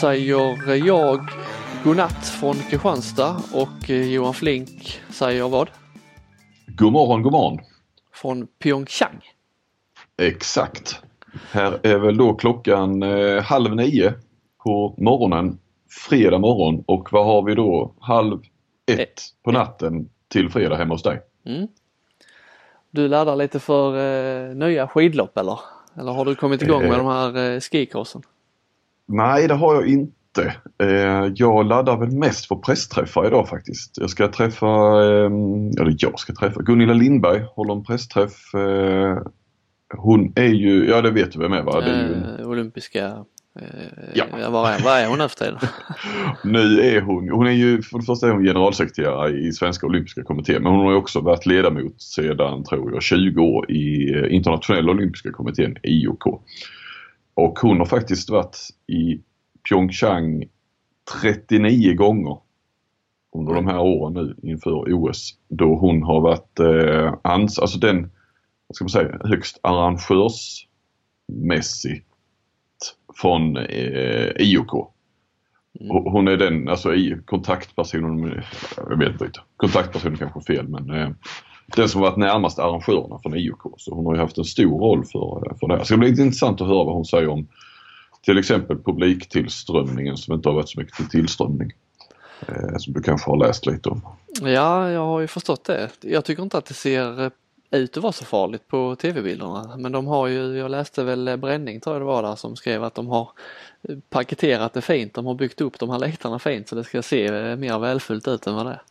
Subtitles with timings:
[0.00, 1.20] Säger jag
[1.84, 5.70] godnatt från Kristianstad och Johan Flink säger vad?
[6.66, 7.58] God morgon, god morgon.
[8.14, 9.20] Från Pyeongchang.
[10.22, 11.02] Exakt.
[11.50, 14.14] Här är väl då klockan eh, halv nio
[14.64, 15.58] på morgonen,
[16.08, 17.94] fredag morgon och vad har vi då?
[18.00, 18.40] Halv
[18.86, 19.22] ett, ett.
[19.44, 21.20] på natten till fredag hemma hos dig.
[21.46, 21.68] Mm.
[22.90, 25.58] Du laddar lite för eh, nya skidlopp eller?
[25.98, 28.22] Eller har du kommit igång med eh, de här eh, skikrossen?
[29.08, 30.54] Nej, det har jag inte.
[30.82, 33.98] Eh, jag laddar väl mest för pressträffar idag faktiskt.
[33.98, 35.30] Jag ska träffa, eh,
[35.80, 38.54] eller jag ska träffa Gunilla Lindberg, håller en pressträff.
[38.54, 39.18] Eh,
[39.96, 41.80] hon är ju, ja det vet du vem är va?
[41.80, 42.42] Det är ju.
[42.42, 43.24] Eh, olympiska
[44.14, 44.24] Ja.
[44.50, 45.60] Vad är, vad är hon efter tiden?
[46.44, 50.22] nu är hon, hon är ju, för det första är hon generalsekreterare i Svenska Olympiska
[50.22, 55.32] Kommittén men hon har också varit ledamot sedan, tror jag, 20 år i Internationella Olympiska
[55.32, 56.24] Kommittén, IOK.
[57.34, 59.20] Och hon har faktiskt varit i
[59.68, 60.44] Pyeongchang
[61.22, 62.38] 39 gånger
[63.36, 65.38] under de här åren nu inför OS.
[65.48, 68.10] Då hon har varit eh, ans alltså den,
[68.66, 72.06] vad ska man säga, högst arrangörsmässigt
[73.20, 74.92] från eh, IOK.
[75.80, 75.90] Mm.
[75.90, 78.42] Hon är den, alltså i kontaktpersonen,
[78.76, 81.10] jag vet inte, kontaktpersonen kanske är fel men eh,
[81.66, 83.74] den som varit närmast arrangörerna från IOK.
[83.76, 85.84] Så hon har ju haft en stor roll för, för det här.
[85.84, 87.48] Så det blir intressant att höra vad hon säger om
[88.24, 91.72] till exempel publiktillströmningen som inte har varit så mycket till tillströmning.
[92.48, 94.02] Eh, som du kanske har läst lite om.
[94.42, 95.90] Ja, jag har ju förstått det.
[96.00, 97.30] Jag tycker inte att det ser
[97.70, 99.76] ut att vara så farligt på tv-bilderna.
[99.78, 102.84] Men de har ju, jag läste väl Bränning tror jag det var där som skrev
[102.84, 103.30] att de har
[104.10, 105.14] paketerat det fint.
[105.14, 108.46] De har byggt upp de här läktarna fint så det ska se mer välfyllt ut
[108.46, 108.82] än vad det är.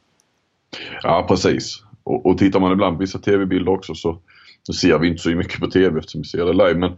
[1.03, 1.84] Ja precis.
[2.11, 4.17] Och, och tittar man ibland på vissa tv-bilder också så,
[4.63, 6.75] så ser vi inte så mycket på tv eftersom vi ser det live.
[6.75, 6.91] Men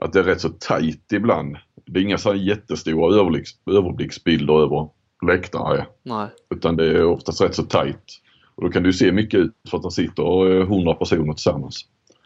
[0.00, 1.56] att det är rätt så tajt ibland.
[1.86, 4.88] Det är inga så jättestora överblicks, överblicksbilder över
[5.26, 5.86] läktare.
[6.02, 6.28] Nej.
[6.54, 8.20] Utan det är oftast rätt så tajt.
[8.54, 11.80] Och då kan du se mycket ut för att det sitter 100 personer tillsammans.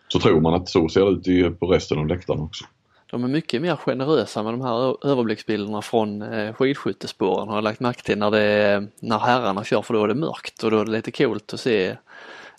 [0.09, 2.65] Så tror man att så ser det ut på resten av läktaren också.
[3.11, 7.81] De är mycket mer generösa med de här överblicksbilderna från eh, skidskyttespåren har jag lagt
[7.81, 10.81] märke till när, det är, när herrarna kör för då är det mörkt och då
[10.81, 11.97] är det lite coolt att se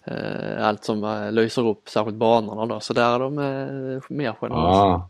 [0.06, 2.80] eh, allt som eh, lyser upp, särskilt banorna då.
[2.80, 4.68] Så där är de eh, mer generösa.
[4.68, 5.10] Ah.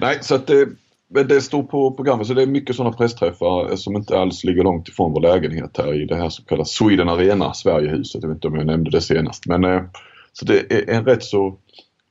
[0.00, 0.68] Nej, så att det,
[1.08, 4.88] det står på programmet så det är mycket sådana pressträffar som inte alls ligger långt
[4.88, 8.22] ifrån vår lägenhet här i det här så kallade Sweden Arena, Sverigehuset.
[8.22, 9.46] Jag vet inte om jag nämnde det senast.
[9.46, 9.88] Men
[10.32, 11.56] så det är en rätt så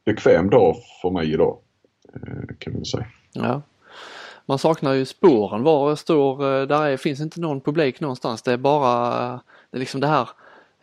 [0.06, 1.58] bekväm dag för mig idag.
[2.14, 3.06] Eh, kan man säga.
[3.34, 3.62] Ja.
[4.46, 5.64] Man saknar ju spåren.
[5.64, 8.42] Var står, eh, där är, finns inte någon publik någonstans.
[8.42, 9.30] Det är bara
[9.72, 10.30] det är liksom det här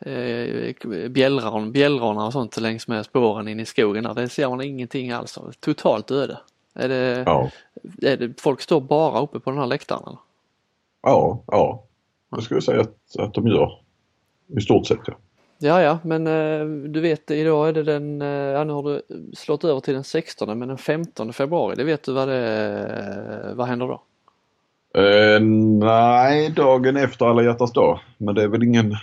[0.00, 4.14] eh, bjällran, och sånt längs med spåren in i skogen där.
[4.14, 5.52] Det ser man ingenting alls av.
[5.60, 6.38] Totalt öde.
[6.74, 7.50] Är det, ja.
[8.02, 10.16] är det, folk står bara uppe på den här läktaren?
[11.02, 11.84] Ja, ja.
[12.36, 13.78] Det skulle jag säga att, att de gör.
[14.56, 15.14] I stort sett ja.
[15.58, 19.02] Ja, ja, men eh, du vet idag är det den, eh, ja nu har du
[19.36, 23.66] slått över till den 16 men den 15 februari, det vet du vad det vad
[23.66, 24.02] händer då?
[24.96, 25.40] Eh,
[25.80, 28.00] nej, dagen efter alla hjärtans dag.
[28.18, 28.96] Men det är väl ingen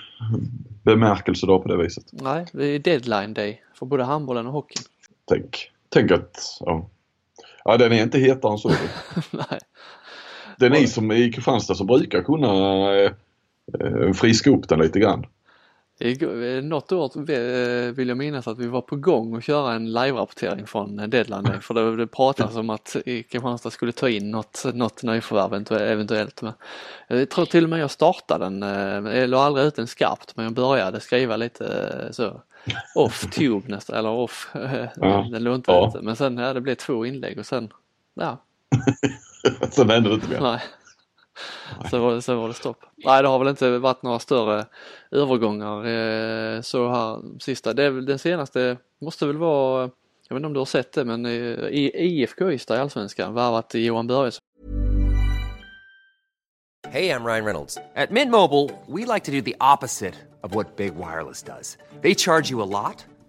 [0.83, 2.03] bemärkelsedag på det viset.
[2.11, 4.83] Nej, det är deadline day för både handbollen och hockeyn.
[5.25, 6.89] Tänk, tänk att, ja.
[7.65, 8.69] Ja, den är inte hetare än så.
[9.31, 9.59] nej.
[10.57, 12.49] Det är ni som i Kristianstad som brukar kunna
[12.95, 15.25] eh, friska upp den lite grann.
[16.63, 21.09] Något år vill jag minnas att vi var på gång att köra en live-rapportering från
[21.09, 26.41] Deadline för det, det pratades om att Kristianstad skulle ta in något, något nyförvärv eventuellt.
[26.41, 26.53] Men
[27.07, 30.35] jag tror till och med jag startade den, eh, jag la aldrig ut den skarpt
[30.35, 31.65] men jag började skriva lite
[32.05, 32.41] eh, så
[32.95, 34.51] off tube nästan eller off,
[34.95, 35.27] ja.
[35.31, 35.93] den låg inte ja.
[36.01, 37.69] men sen ja, det blev två inlägg och sen
[38.13, 38.37] ja.
[39.71, 40.39] sen hände det inte mer.
[40.41, 40.61] Nej.
[41.89, 42.77] Sen var, det, sen var det stopp.
[42.97, 44.65] Nej det har väl inte varit några större
[45.11, 47.73] övergångar eh, så här sista.
[47.73, 49.81] Det den senaste måste väl vara,
[50.27, 51.31] jag vet inte om du har sett det men eh,
[51.71, 54.41] IFK Ystad i Allsvenskan värvat Johan Börjesson.
[56.87, 57.77] Hej, jag Ryan Reynolds.
[57.95, 61.77] At Mint Mobile we like to do the opposite of what Big Wireless does.
[62.01, 63.05] They charge you a lot.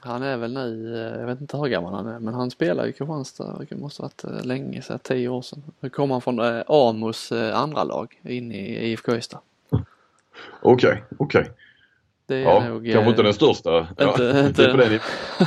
[0.00, 2.86] Han är väl nu, eh, jag vet inte hur gammal han är, men han spelar
[2.86, 5.62] i Kristianstad, det måste ha varit eh, länge sedan, tio år sedan.
[5.80, 9.40] Nu kommer han från eh, Amos andra lag in i IFK Ystad.
[9.70, 9.82] Okej,
[10.62, 11.40] okay, okej.
[11.40, 11.52] Okay.
[12.40, 13.78] Ja, nog, kanske inte den största.
[13.78, 15.00] Inte, ja, inte, det är på den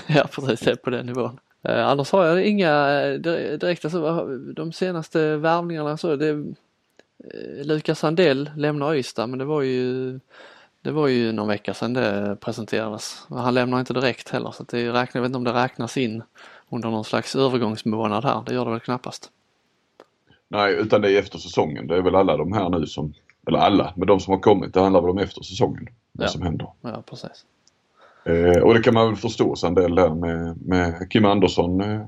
[0.15, 1.39] ja precis, det är på den nivån.
[1.63, 2.87] Eh, annars har jag inga
[3.57, 4.25] direkta så,
[4.55, 10.19] de senaste värvningarna så det eh, Lukas Sandell lämnar Ystad men det var ju
[10.81, 13.27] det var ju någon vecka sedan det presenterades.
[13.29, 16.23] Han lämnar inte direkt heller så det räknar, jag vet inte om det räknas in
[16.69, 18.43] under någon slags övergångsmånad här.
[18.45, 19.31] Det gör det väl knappast.
[20.47, 21.87] Nej, utan det är efter säsongen.
[21.87, 23.13] Det är väl alla de här nu som,
[23.47, 25.87] eller alla, men de som har kommit, det handlar väl om efter säsongen.
[26.11, 26.31] Vad ja.
[26.31, 26.67] som händer.
[26.81, 27.45] Ja, precis.
[28.23, 31.81] Eh, och det kan man väl förstå Sandell där med, med Kim Andersson.
[31.81, 32.01] Eh,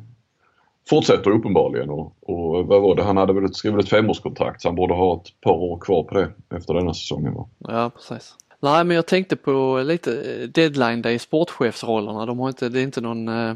[0.89, 4.75] fortsätter uppenbarligen och, och vad var det, han hade väl skrivit ett femårskontrakt så han
[4.75, 7.33] borde ha ett par år kvar på det efter denna säsongen.
[7.33, 7.47] Va?
[7.57, 8.35] Ja, precis.
[8.63, 12.25] Nej men jag tänkte på lite eh, deadline day sportchefsrollerna.
[12.25, 13.55] De har inte, det är inte någon, eh,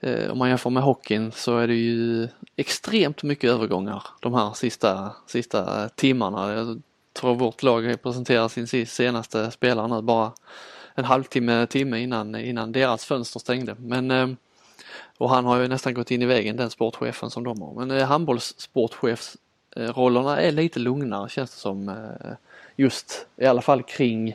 [0.00, 4.52] eh, om man jämför med hockeyn så är det ju extremt mycket övergångar de här
[4.52, 6.52] sista, sista timmarna.
[6.52, 6.82] Jag
[7.12, 10.32] tror vårt lag presenterar sin senaste spelare nu bara
[10.94, 13.76] en halvtimme, timme innan, innan deras fönster stängde.
[13.78, 14.28] Men, eh,
[15.18, 17.74] och han har ju nästan gått in i vägen den sportchefen som de har.
[17.74, 22.32] Men eh, handbollssportchefsrollerna eh, är lite lugnare känns det som eh,
[22.80, 24.28] just i alla fall kring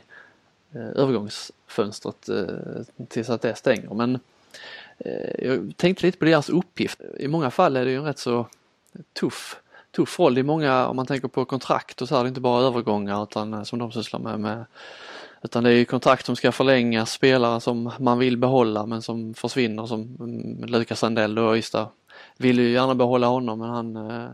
[0.73, 3.93] eh, övergångsfönstret eh, tills att det stänger.
[3.93, 4.19] Men
[4.97, 7.01] eh, jag tänkte lite på deras uppgift.
[7.19, 8.47] I många fall är det ju en rätt så
[9.19, 9.61] tuff
[9.95, 10.35] tuff roll.
[10.35, 12.67] Det är många, om man tänker på kontrakt och så här, det är inte bara
[12.67, 14.65] övergångar utan som de sysslar med, med
[15.41, 19.85] utan det är kontrakt som ska förlängas, spelare som man vill behålla men som försvinner
[19.85, 21.87] som mm, Lukas Sandell och Ystad
[22.37, 24.29] vill ju gärna behålla honom men han eh,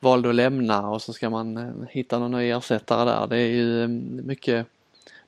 [0.00, 3.26] valde att lämna och så ska man eh, hitta någon ny ersättare där.
[3.26, 3.88] Det är ju eh,
[4.24, 4.66] mycket,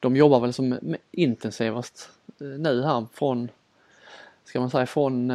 [0.00, 2.10] de jobbar väl som intensivast
[2.40, 3.48] eh, nu här från,
[4.44, 5.26] ska man säga från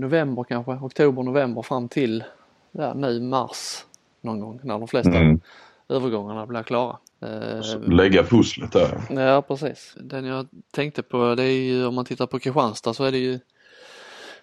[0.00, 2.24] november kanske, oktober, november fram till
[2.72, 3.84] ja, nu mars
[4.20, 5.40] någon gång när de flesta mm.
[5.88, 6.96] övergångarna blir klara.
[7.20, 9.00] Eh, lägga pusslet där.
[9.10, 9.96] Ja precis.
[10.00, 13.18] Den jag tänkte på det är ju om man tittar på Kristianstad så är det
[13.18, 13.38] ju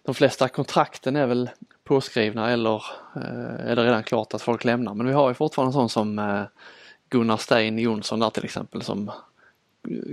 [0.03, 1.49] de flesta kontrakten är väl
[1.83, 2.83] påskrivna eller
[3.15, 4.93] eh, är det redan klart att folk lämnar.
[4.93, 6.43] Men vi har ju fortfarande sån som eh,
[7.09, 9.11] Gunnar Stein Jonsson där till exempel som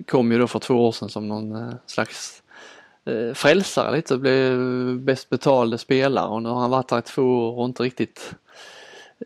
[0.06, 2.42] kom ju då för två år sedan som någon eh, slags
[3.04, 4.56] eh, frälsare lite, blev
[4.98, 8.34] bäst betalde spelare och nu har han varit här i två år och inte riktigt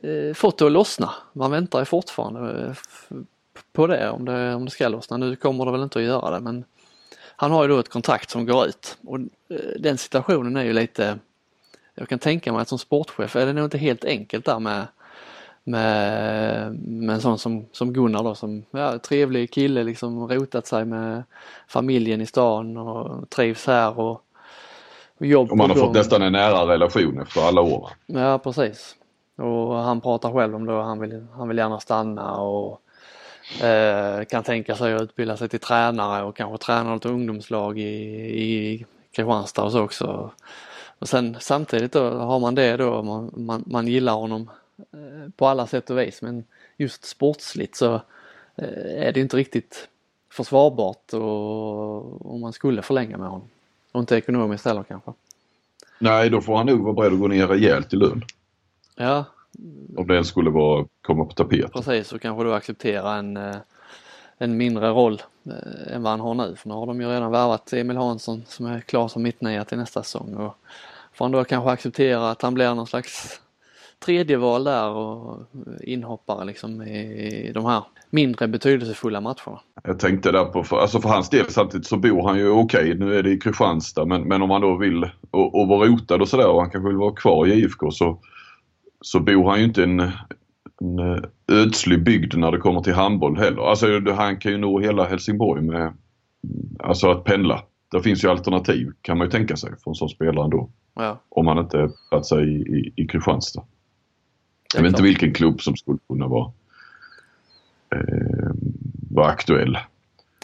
[0.02, 1.10] eh, fått det att lossna.
[1.32, 3.16] Man väntar ju fortfarande eh,
[3.72, 5.16] på det om, det om det ska lossna.
[5.16, 6.64] Nu kommer det väl inte att göra det men
[7.36, 10.72] han har ju då ett kontrakt som går ut och eh, den situationen är ju
[10.72, 11.18] lite
[11.94, 14.86] jag kan tänka mig att som sportchef är det nog inte helt enkelt där med
[15.64, 20.84] med, med en sån som, som Gunnar då som ja, trevlig kille liksom rotat sig
[20.84, 21.22] med
[21.68, 24.20] familjen i stan och trivs här och,
[25.18, 27.90] och jobb Och man har fått nästan en nära relation efter alla år.
[28.06, 28.96] Ja precis.
[29.36, 32.80] Och han pratar själv om det han vill, han vill gärna stanna och
[33.62, 37.82] eh, kan tänka sig att utbilda sig till tränare och kanske träna något ungdomslag i,
[38.42, 38.84] i
[39.16, 40.30] Kristianstad och så också.
[41.04, 44.50] Och sen samtidigt då har man det då, man, man, man gillar honom
[44.92, 46.44] eh, på alla sätt och vis men
[46.76, 47.94] just sportsligt så
[48.56, 49.88] eh, är det inte riktigt
[50.30, 53.48] försvarbart och, om man skulle förlänga med honom.
[53.92, 55.12] Och inte ekonomiskt heller kanske.
[55.98, 58.24] Nej, då får han nog vara beredd att gå ner rejält i lön.
[58.96, 59.24] Ja.
[59.96, 61.72] Om det ens skulle vara, komma på tapet.
[61.72, 63.56] Precis och kanske då acceptera en, eh,
[64.38, 65.22] en mindre roll
[65.86, 66.56] än vad han har nu.
[66.56, 69.78] För nu har de ju redan värvat Emil Hansson som är klar som mittnia till
[69.78, 70.34] nästa säsong.
[70.34, 70.56] Och
[71.14, 73.40] får han då kanske acceptera att han blir någon slags
[74.04, 75.46] tredjeval där och
[75.82, 79.60] inhoppare liksom i de här mindre betydelsefulla matcherna.
[79.84, 82.80] Jag tänkte där på, för, alltså för hans del samtidigt så bor han ju okej,
[82.80, 85.88] okay, nu är det i Kristianstad men, men om han då vill och, och vara
[85.88, 88.20] rotad och sådär och han kanske vill vara kvar i IFK så
[89.00, 92.94] så bor han ju inte i en, en eh, ödslig bygd när det kommer till
[92.94, 93.62] handboll heller.
[93.62, 95.92] Alltså han kan ju nå hela Helsingborg med
[96.78, 97.62] alltså att pendla.
[97.90, 100.70] Det finns ju alternativ kan man ju tänka sig för en sån spelare ändå.
[100.94, 101.20] Ja.
[101.28, 103.62] Om han inte platsar i, i, i Kristianstad.
[104.74, 106.52] Jag vet inte vilken klubb som skulle kunna vara,
[107.94, 108.50] eh,
[109.10, 109.78] vara aktuell.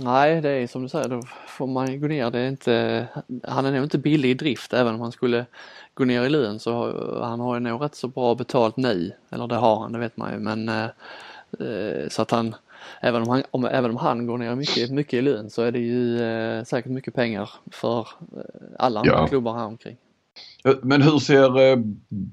[0.00, 2.30] Nej, det är som du säger, då får man gå ner.
[2.30, 3.07] Det är inte,
[3.45, 5.47] han är nog inte billig i drift även om han skulle
[5.95, 9.12] gå ner i lön så han har ju nog rätt så bra betalt nu.
[9.30, 10.88] Eller det har han, det vet man ju men eh,
[11.61, 12.54] eh, så att han
[13.00, 15.73] Även om han, om, även om han går ner mycket, mycket i lön så är
[15.73, 18.07] det ju eh, säkert mycket pengar för eh,
[18.78, 19.26] alla andra ja.
[19.26, 19.97] klubbar här omkring.
[20.82, 21.78] Men hur ser eh,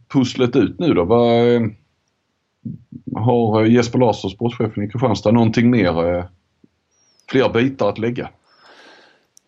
[0.08, 1.04] pusslet ut nu då?
[1.04, 1.62] Vad, eh,
[3.16, 6.28] har Jesper Larsson, sportchefen i Kristianstad, någonting mer,
[7.30, 8.30] fler bitar att lägga?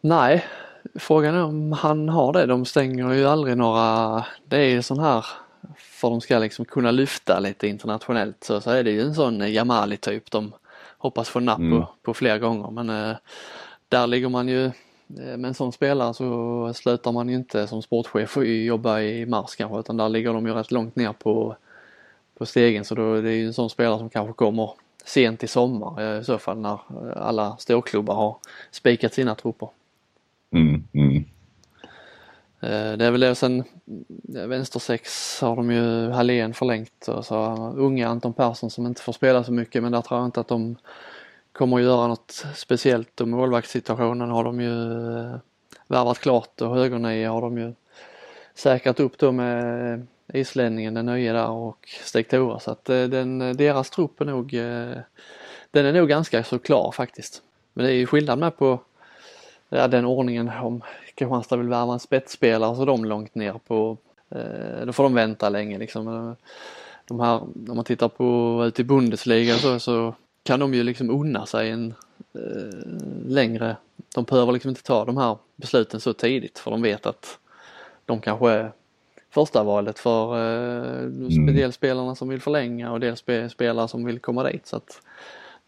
[0.02, 0.46] Nej,
[0.96, 2.46] frågan är om han har det.
[2.46, 5.26] De stänger ju aldrig några, det är ju sån här
[5.78, 9.54] för de ska liksom kunna lyfta lite internationellt så, så är det ju en sån
[9.54, 10.54] Jamali typ de
[10.98, 11.80] hoppas få napp mm.
[11.80, 13.16] på, på fler gånger men eh,
[13.90, 14.72] där ligger man ju
[15.18, 19.26] Eh, med en sån spelare så slutar man ju inte som sportchef och jobba i
[19.26, 21.56] mars kanske utan där ligger de ju rätt långt ner på,
[22.38, 24.72] på stegen så då det är ju en sån spelare som kanske kommer
[25.06, 28.38] sent i sommar eh, i så fall när eh, alla storklubbar har
[28.72, 29.70] spikat sina trupper.
[30.52, 31.26] Mm, mm.
[32.62, 33.64] Det är väl det sen
[34.48, 39.44] vänstersex har de ju Hallén förlängt och så unga Anton Persson som inte får spela
[39.44, 40.76] så mycket men där tror jag inte att de
[41.60, 45.36] kommer att göra något speciellt och målvaktssituationen har de ju eh,
[45.88, 47.74] värvat klart och högernio har de ju
[48.54, 53.90] säkrat upp då med islänningen, den nya där och Stegtora så att eh, den, deras
[53.90, 54.98] trupp är nog, eh,
[55.72, 57.42] den är nog ganska så klar faktiskt.
[57.74, 58.80] Men det är ju skillnad med på
[59.70, 60.82] ja, den ordningen om
[61.16, 63.98] Kristianstad vill värva en spetsspelare så är de långt ner på,
[64.86, 66.36] då får de vänta länge liksom.
[67.08, 71.10] De här, om man tittar på ute i Bundesliga så, så kan de ju liksom
[71.10, 71.94] unna sig en
[72.34, 72.80] eh,
[73.28, 73.76] längre,
[74.16, 77.40] de behöver liksom inte ta de här besluten så tidigt för de vet att
[78.06, 78.72] de kanske är
[79.30, 81.56] första valet för eh, mm.
[81.56, 85.02] dels spelarna som vill förlänga och dels spelare som vill komma dit så att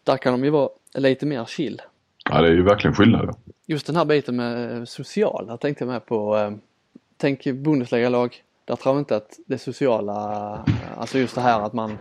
[0.04, 1.82] där kan de ju vara lite mer chill.
[2.30, 3.36] Ja det är ju verkligen skillnad.
[3.66, 6.36] Just den här biten med sociala tänkte jag med på.
[6.36, 6.52] Eh,
[7.16, 10.64] tänk Bundesliga-lag, där tror jag inte att det sociala,
[10.96, 11.98] alltså just det här att man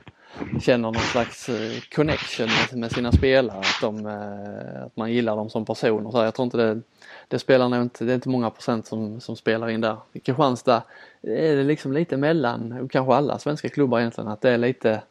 [0.62, 5.50] känner någon slags eh, connection med, sina spelare, att, de, eh, att man gillar dem
[5.50, 6.12] som personer.
[6.12, 6.82] Så jag tror inte det,
[7.28, 9.98] det spelar nog inte, det är inte många procent som, som spelar in där.
[10.14, 10.84] I Kristianstad
[11.22, 15.02] är det liksom lite mellan, och kanske alla svenska klubbar egentligen, att det är lite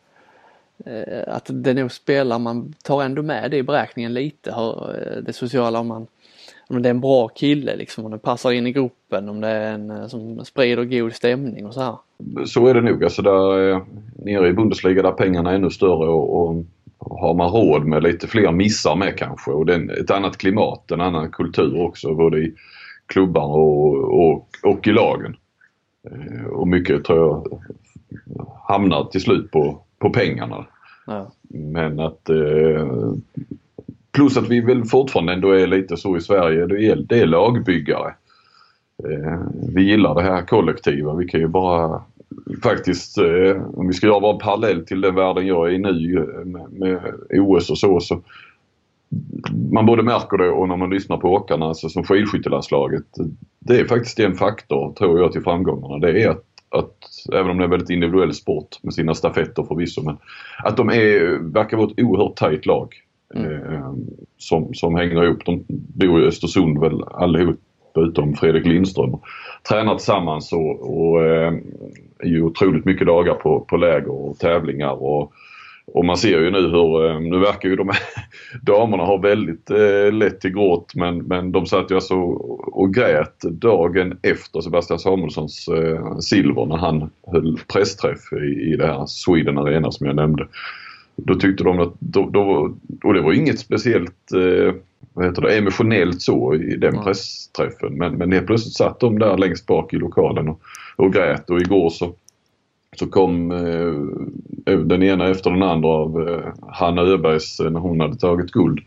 [0.87, 5.33] Eh, att det nog spelar, man tar ändå med det i beräkningen lite, eh, det
[5.33, 6.07] sociala om man
[6.69, 9.49] om det är en bra kille liksom, om det passar in i gruppen, om det
[9.49, 11.97] är en eh, som sprider god stämning och så här.
[12.47, 13.05] Så är det nog.
[13.05, 13.81] Alltså där,
[14.25, 16.65] nere i Bundesliga där pengarna är ännu större och, och
[16.99, 20.91] har man råd med lite fler missar med kanske och det är ett annat klimat,
[20.91, 22.55] en annan kultur också både i
[23.07, 25.37] klubbar och, och, och i lagen.
[26.51, 27.61] Och mycket tror jag
[28.69, 30.67] hamnar till slut på, på pengarna.
[31.07, 31.33] Ja.
[31.49, 32.87] Men att eh,
[34.13, 37.27] Plus att vi väl fortfarande ändå är lite så i Sverige, det är, det är
[37.27, 38.15] lagbyggare.
[39.05, 39.41] Eh,
[39.75, 41.15] vi gillar det här kollektiva.
[41.15, 42.03] Vi kan ju bara
[42.63, 46.45] faktiskt, eh, om vi ska göra bara parallell till den världen jag är i nu
[46.45, 48.23] med, med OS och så, så
[49.73, 53.07] man både märker det och när man lyssnar på åkarna, alltså som skidskyttelandslaget.
[53.59, 55.99] Det är faktiskt en faktor, tror jag, till framgångarna.
[55.99, 56.95] Det är att, att,
[57.33, 60.17] även om det är en väldigt individuell sport med sina stafetter förvisso, men
[60.65, 62.95] att de är, verkar vara ett oerhört tajt lag.
[63.35, 63.53] Mm.
[63.53, 63.93] Eh,
[64.39, 65.45] som, som hänger ihop.
[65.45, 67.61] De bor i Östersund väl allihop
[67.97, 69.19] utom Fredrik Lindström.
[69.69, 71.53] Tränar tillsammans och, och eh,
[72.19, 75.03] är ju otroligt mycket dagar på, på läger och tävlingar.
[75.03, 75.33] Och,
[75.93, 77.99] och man ser ju nu hur, eh, nu verkar ju de här
[78.63, 83.41] damerna ha väldigt eh, lätt till gråt men, men de satt ju alltså och grät
[83.41, 89.59] dagen efter Sebastian Samuelssons eh, silver när han höll pressträff i, i det här Sweden
[89.59, 90.47] Arena som jag nämnde.
[91.17, 94.75] Då tyckte de att, då, då, och det var inget speciellt eh,
[95.13, 97.05] vad heter det, emotionellt så i den mm.
[97.05, 97.95] pressträffen.
[97.95, 100.61] Men, men helt plötsligt satt de där längst bak i lokalen och,
[100.97, 102.15] och grät och igår så,
[103.01, 108.01] så kom eh, den ena efter den andra av eh, Hanna Öbergs, eh, när hon
[108.01, 108.79] hade tagit guld,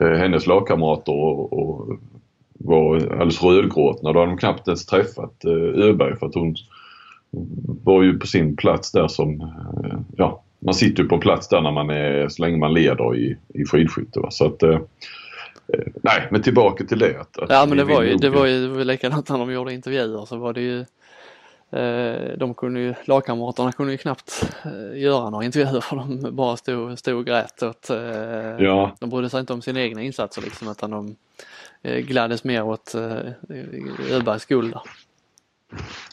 [0.00, 1.98] eh, hennes lagkamrater och, och
[2.58, 4.12] var alldeles rödgråtna.
[4.12, 6.54] Då hade de knappt ens träffat eh, Öberg för att hon
[7.84, 11.60] var ju på sin plats där som, eh, ja, man sitter ju på plats där
[11.60, 14.20] när man är, så länge man leder i, i skidskytte.
[14.20, 14.30] Va?
[14.30, 14.78] Så att, eh,
[16.02, 17.20] nej, men tillbaka till det.
[17.20, 20.36] Att, ja men det var, ju, det var ju likadant när de gjorde intervjuer så
[20.36, 20.84] var det ju
[22.38, 26.98] de kunde ju, lagkamraterna kunde ju knappt eh, göra några intervjuer för de bara stod,
[26.98, 27.96] stod och grät åt, eh,
[28.58, 28.96] ja.
[29.00, 31.16] de brydde sig inte om sina egna insatser liksom utan de
[31.82, 33.32] eh, gladdes mer åt eh,
[34.10, 34.74] Öbergs guld.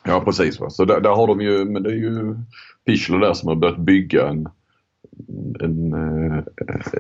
[0.04, 0.60] Ja precis.
[0.70, 2.36] Så där, där, har de ju, men det är ju
[2.86, 4.50] Pichler där som har börjat bygga en,
[5.60, 6.38] en, eh,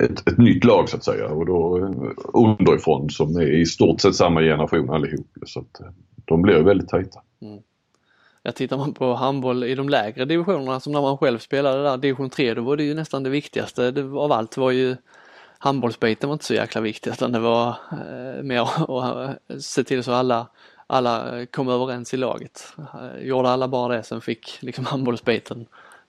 [0.04, 4.02] ett, ett nytt lag så att säga och då eh, underifrån som är i stort
[4.02, 5.28] sett samma generation allihop.
[5.46, 5.88] Så att eh,
[6.26, 7.22] de blir väldigt tajta.
[7.42, 7.60] Mm.
[8.46, 11.98] Ja, tittar man på handboll i de lägre divisionerna som när man själv spelade där,
[11.98, 14.96] division 3, då var det ju nästan det viktigaste det, av allt var ju
[15.58, 18.62] handbollsbiten var inte så jäkla viktig utan det var eh, mer
[19.00, 20.48] att se till så alla
[20.88, 22.74] alla kom överens i laget.
[23.20, 25.66] Gjorde alla bara det, sen fick liksom handbollsbiten,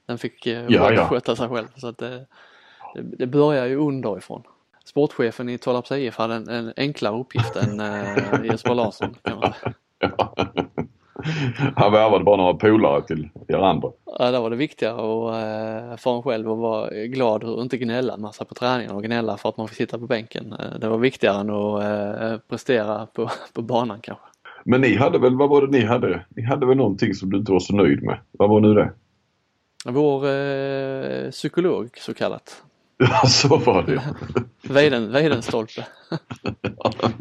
[0.06, 1.08] den fick eh, ja, ja.
[1.08, 1.68] sköta sig själv.
[1.76, 2.26] Så att det,
[2.94, 4.42] det, det börjar ju underifrån.
[4.84, 9.14] sportchefen i Tollarps IF hade en, en enklare uppgift än eh, Jesper Larsson.
[9.22, 9.52] Kan man.
[11.76, 13.88] Han värvade bara några polare till er andra.
[14.18, 17.76] Ja, där var det viktigare och, eh, för en själv att vara glad och inte
[17.76, 20.52] gnälla massa på träningen och gnälla för att man får sitta på bänken.
[20.52, 21.82] Eh, det var viktigare än att
[22.22, 24.24] eh, prestera på, på banan kanske.
[24.64, 26.24] Men ni hade väl, vad var det ni hade?
[26.28, 28.18] Ni hade väl någonting som du inte var så nöjd med?
[28.32, 28.92] Vad var nu det?
[29.84, 32.62] Vår eh, psykolog så kallat.
[32.98, 34.02] Ja, så var det
[34.62, 35.86] Weiden, Weidenstolpe.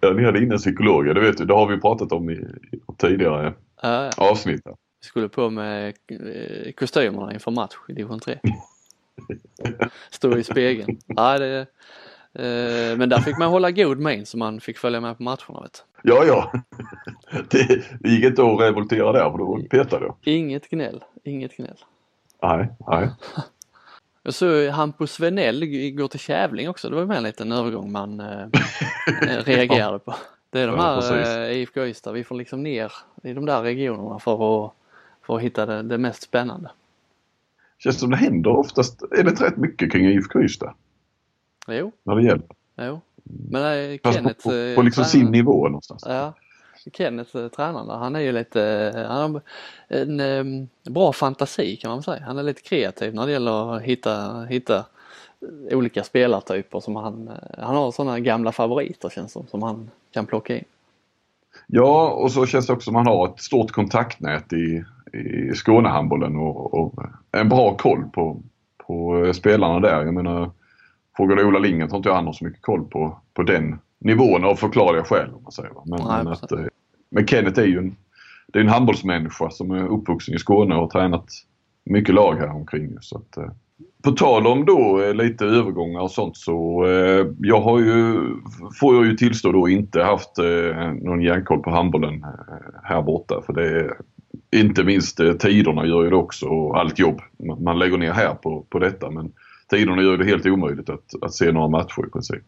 [0.00, 1.44] ja, ni hade in en psykolog, ja, det vet du.
[1.44, 2.34] Det har vi pratat om i,
[2.72, 4.10] i tidigare Ja, ja.
[4.30, 4.62] avsnitt.
[5.00, 8.38] Vi skulle på med eh, kostymerna inför match i division 3.
[10.10, 10.98] Stå i spegeln.
[11.06, 11.60] Ja, det,
[12.34, 15.60] eh, men där fick man hålla god min så man fick följa med på matcherna.
[15.62, 15.84] Vet.
[16.02, 16.52] Ja, ja.
[17.50, 20.16] Det, det gick inte att revoltera där för då petade jag.
[20.22, 21.76] Inget gnäll, inget gnäll.
[22.42, 23.10] Nej, nej.
[24.22, 25.64] Jag såg Hampus Svenell
[25.96, 26.88] gå till Kävling också.
[26.90, 28.42] Det var med en liten övergång man eh,
[29.22, 30.14] eh, reagerade på.
[30.50, 31.28] Det är de Ja, här precis.
[31.28, 34.72] eh, IFK Ystad, vi får liksom ner i de där regionerna för att,
[35.26, 36.70] för att hitta det, det mest spännande.
[37.78, 40.74] Känns som det händer oftast, är det inte rätt mycket kring IFK Ystad?
[41.68, 42.46] Jo, När det gäller.
[42.80, 43.00] jo.
[43.50, 44.42] Men eh, Fast Kenneth...
[44.42, 46.04] på, på, eh, på liksom sin nivå någonstans.
[46.06, 46.34] Ja,
[46.92, 49.42] Kenneth, eh, tränaren där, han är ju lite, eh, han har
[49.88, 52.22] en eh, bra fantasi kan man säga.
[52.26, 57.30] Han är lite kreativ när det gäller att hitta, hitta eh, olika spelartyper som han,
[57.58, 60.64] han har sådana gamla favoriter känns det som, som han kan plocka in.
[61.66, 66.36] Ja, och så känns det också som han har ett stort kontaktnät i, i Skånehandbollen
[66.36, 66.94] och, och
[67.32, 68.42] en bra koll på,
[68.86, 70.04] på spelarna där.
[70.04, 70.50] Jag menar,
[71.16, 73.78] frågar du Ola Lindgren tror inte jag han har så mycket koll på, på den
[74.00, 75.30] nivån av förklarliga skäl.
[75.34, 75.70] Om man säger.
[75.86, 76.64] Men, Nej, men, att, eh,
[77.10, 77.96] men Kenneth är ju en,
[78.46, 81.26] det är en handbollsmänniska som är uppvuxen i Skåne och har tränat
[81.84, 82.96] mycket lag här omkring.
[83.00, 83.50] Så att, eh,
[84.02, 88.14] på tal om då eh, lite övergångar och sånt så eh, jag har ju,
[88.80, 93.42] får jag ju tillstå då inte haft eh, någon järnkoll på handbollen eh, här borta
[93.46, 93.96] för det är
[94.50, 98.12] inte minst eh, tiderna gör ju det också och allt jobb man, man lägger ner
[98.12, 99.32] här på, på detta men
[99.70, 102.42] tiderna gör det helt omöjligt att, att se några matcher i princip.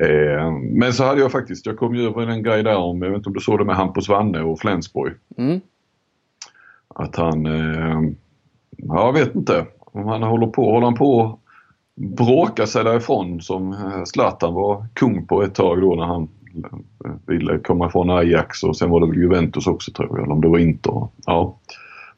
[0.00, 3.10] Eh, men så hade jag faktiskt, jag kom ju över en grej där om, jag
[3.10, 5.12] vet inte om du såg det med Hampus Wanne och Flensborg.
[5.36, 5.60] Mm.
[6.94, 8.00] Att han, eh,
[8.76, 9.66] ja, jag vet inte.
[9.78, 11.38] Om han håller på, håller han på att
[12.16, 16.28] bråka sig därifrån som Zlatan var kung på ett tag då när han
[16.64, 20.32] eh, ville komma ifrån Ajax och sen var det väl Juventus också tror jag, eller
[20.32, 21.08] om det var Inter.
[21.26, 21.58] Ja,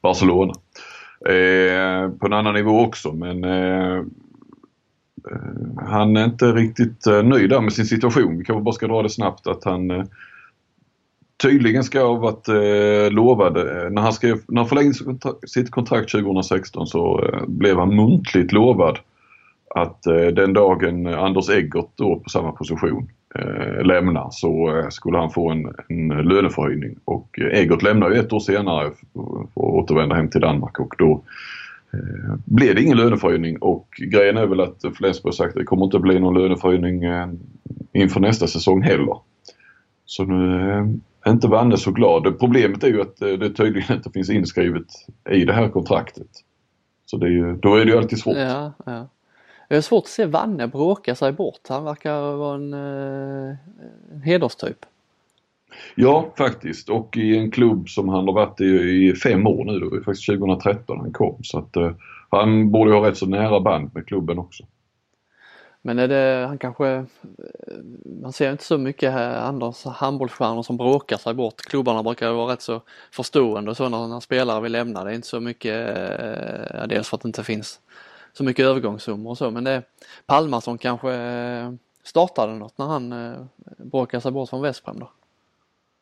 [0.02, 0.52] Barcelona.
[1.26, 4.02] Eh, på en annan nivå också men eh,
[5.76, 8.38] han är inte riktigt eh, nöjd där med sin situation.
[8.38, 10.04] Vi kanske bara ska dra det snabbt att han eh,
[11.42, 14.94] tydligen ska ha varit eh, lovad, eh, när han, skrev, när han förlängde
[15.46, 18.98] sitt kontrakt- 2016 så blev han muntligt lovad
[19.74, 20.02] att
[20.32, 25.74] den dagen Anders Eggert då på samma position eh, lämnar så skulle han få en,
[25.88, 30.80] en löneförhöjning och Eggert lämnar ju ett år senare för att återvända hem till Danmark
[30.80, 31.22] och då
[31.92, 35.84] Eh, blev det ingen löneförhöjning och grejen är väl att Flensburg sagt att det kommer
[35.84, 37.28] inte bli någon löneförhöjning eh,
[37.92, 39.16] inför nästa säsong heller.
[40.04, 42.38] Så nu är inte Vanne så glad.
[42.38, 44.86] Problemet är ju att det tydligen inte finns inskrivet
[45.30, 46.28] i det här kontraktet.
[47.06, 48.36] Så det är ju, då är det ju alltid svårt.
[48.36, 49.08] Ja, ja.
[49.68, 51.60] Det är svårt att se Vanne bråka sig bort.
[51.68, 52.72] Han verkar vara en,
[54.12, 54.86] en hederstyp.
[55.94, 56.88] Ja, faktiskt.
[56.88, 58.64] Och i en klubb som han har varit i
[59.08, 59.78] i fem år nu.
[59.78, 61.38] Det var ju faktiskt 2013 han kom.
[61.42, 61.92] Så att eh,
[62.30, 64.64] han borde ju ha rätt så nära band med klubben också.
[65.82, 67.04] Men är det, han kanske, eh,
[68.22, 71.60] man ser inte så mycket här, andra handbollsstjärnor som bråkar sig bort.
[71.60, 75.04] Klubbarna brukar vara rätt så förstående och så när, när spelare vill lämna.
[75.04, 77.80] Det är inte så mycket, eh, dels för att det inte finns
[78.32, 79.82] så mycket övergångssummor och så men det
[80.26, 81.72] är som kanske eh,
[82.04, 83.44] startade något när han eh,
[83.78, 85.10] bråkade sig bort från Westbrem då.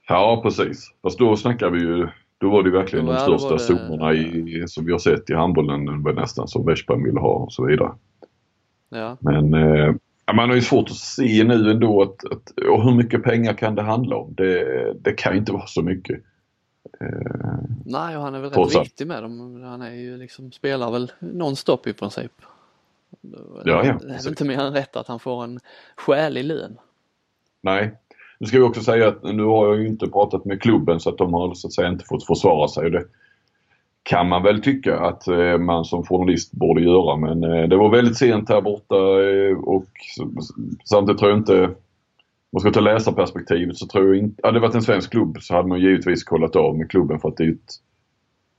[0.08, 0.92] Ja, precis.
[1.02, 4.14] Fast då snackar vi ju då var det ju verkligen Då de största det- summorna
[4.14, 7.92] i, som vi har sett i handbollen nästan som Westberg ville ha och så vidare.
[8.88, 9.94] Ja, Men eh,
[10.26, 13.52] ja, man har ju svårt att se nu ändå att, att och hur mycket pengar
[13.54, 14.34] kan det handla om?
[14.34, 16.20] Det, det kan inte vara så mycket.
[17.00, 18.76] Eh, nej och han är väl rätt allt.
[18.76, 19.62] viktig med dem.
[19.62, 22.32] Han är ju liksom, spelar väl nonstop i princip.
[23.20, 25.60] Ja, ja, Det är väl inte mer än rätt att han får en
[25.96, 26.76] skälig lön.
[27.60, 27.94] nej.
[28.38, 31.10] Nu ska vi också säga att nu har jag ju inte pratat med klubben så
[31.10, 32.90] att de har så att säga inte fått försvara sig.
[32.90, 33.04] Det
[34.02, 37.90] kan man väl tycka att eh, man som journalist borde göra men eh, det var
[37.90, 39.86] väldigt sent här borta eh, och
[40.84, 41.74] samtidigt tror jag inte om
[42.52, 45.54] man ska ta läsarperspektivet så tror jag inte, hade det varit en svensk klubb så
[45.54, 47.74] hade man givetvis kollat av med klubben för att det är ett,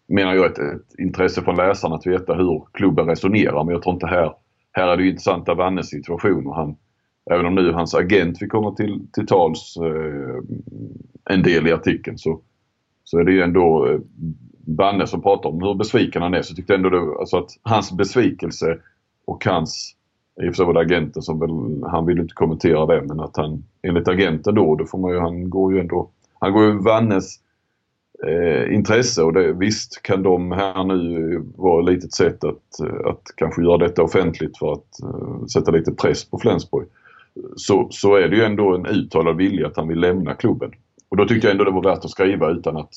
[0.08, 3.94] menar jag, ett, ett intresse från läsarna att veta hur klubben resonerar men jag tror
[3.94, 4.34] inte här,
[4.72, 6.76] här är det ju intressanta Vannes situation och han,
[7.32, 10.43] även om nu hans agent fick komma till, till tals eh,
[11.36, 12.41] en del i artikeln så,
[13.03, 13.99] så är det ju ändå eh,
[14.69, 17.49] Banne som pratar om hur besviken han är så tyckte jag ändå det, alltså att
[17.62, 18.77] hans besvikelse
[19.25, 19.95] och hans,
[20.41, 23.19] i och för sig var det agenten som väl, han vill inte kommentera det men
[23.19, 26.65] att han enligt agenten då, då får man ju, han går ju ändå, han går
[26.65, 27.39] ju Vannes
[28.27, 33.08] eh, intresse och det, visst kan de här nu vara ett litet sätt att, eh,
[33.08, 36.88] att kanske göra detta offentligt för att eh, sätta lite press på Flensburg.
[37.56, 40.71] Så, så är det ju ändå en uttalad vilja att han vill lämna klubben.
[41.10, 42.89] Och då tyckte jag ändå det var värt att skriva utan att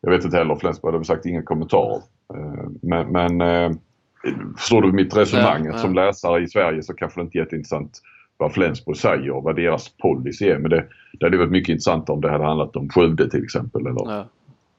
[0.00, 2.02] jag vet inte heller, Flensburg hade sagt inga kommentarer.
[2.34, 3.76] Eh, men, men eh,
[4.58, 5.64] förstår du mitt resonemang?
[5.64, 5.78] Ja, ja.
[5.78, 8.00] Som läsare i Sverige så kanske det inte är jätteintressant
[8.36, 10.58] vad Flensburg säger och vad deras policy är.
[10.58, 13.86] Men det, det hade varit mycket intressant om det hade handlat om Skövde till exempel.
[13.86, 14.26] Eller ja,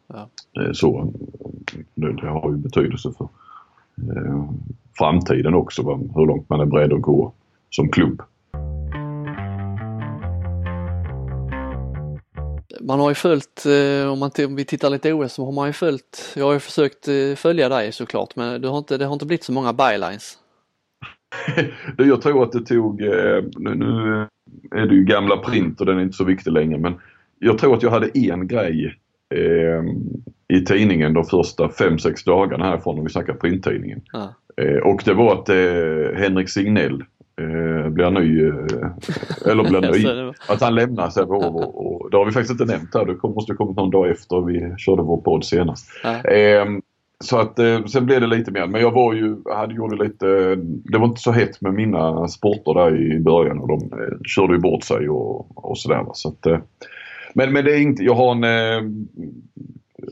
[0.08, 0.30] ja.
[0.62, 1.14] Eh, så.
[1.96, 3.30] Det, det, har ju betydelse för
[4.16, 4.50] eh,
[4.98, 5.84] framtiden också,
[6.16, 7.34] hur långt man är beredd att gå
[7.70, 8.22] som klubb.
[12.90, 15.68] Man har ju följt, eh, om, man om vi tittar lite OS så har man
[15.68, 19.06] ju följt, jag har ju försökt eh, följa dig såklart men det har inte, det
[19.06, 20.38] har inte blivit så många bylines.
[21.98, 24.28] jag tror att det tog, eh, nu,
[24.76, 26.94] är det ju gamla print och den är inte så viktig längre men
[27.40, 28.96] jag tror att jag hade en grej
[30.48, 34.02] i tidningen de första 5-6 dagarna härifrån om vi snackar printtidningen.
[34.12, 34.34] Ja.
[34.84, 35.48] Och det var att
[36.20, 37.04] Henrik Signell
[37.90, 38.52] blir ny,
[39.52, 39.92] eller blir
[40.28, 43.06] ny, att han lämnar Sävehof och det har vi faktiskt inte nämnt här.
[43.06, 45.90] Det måste ha kommit någon dag efter vi körde vår podd senast.
[46.04, 46.24] Ja.
[46.24, 46.66] Eh,
[47.24, 48.68] så att eh, sen blev det lite mer.
[48.68, 52.74] Men jag var ju, hade gjort lite, det var inte så hett med mina sporter
[52.74, 56.06] där i början och de eh, körde ju bort sig och, och sådär.
[56.14, 56.58] Så att, eh,
[57.34, 59.08] men, men det är inte, jag har en,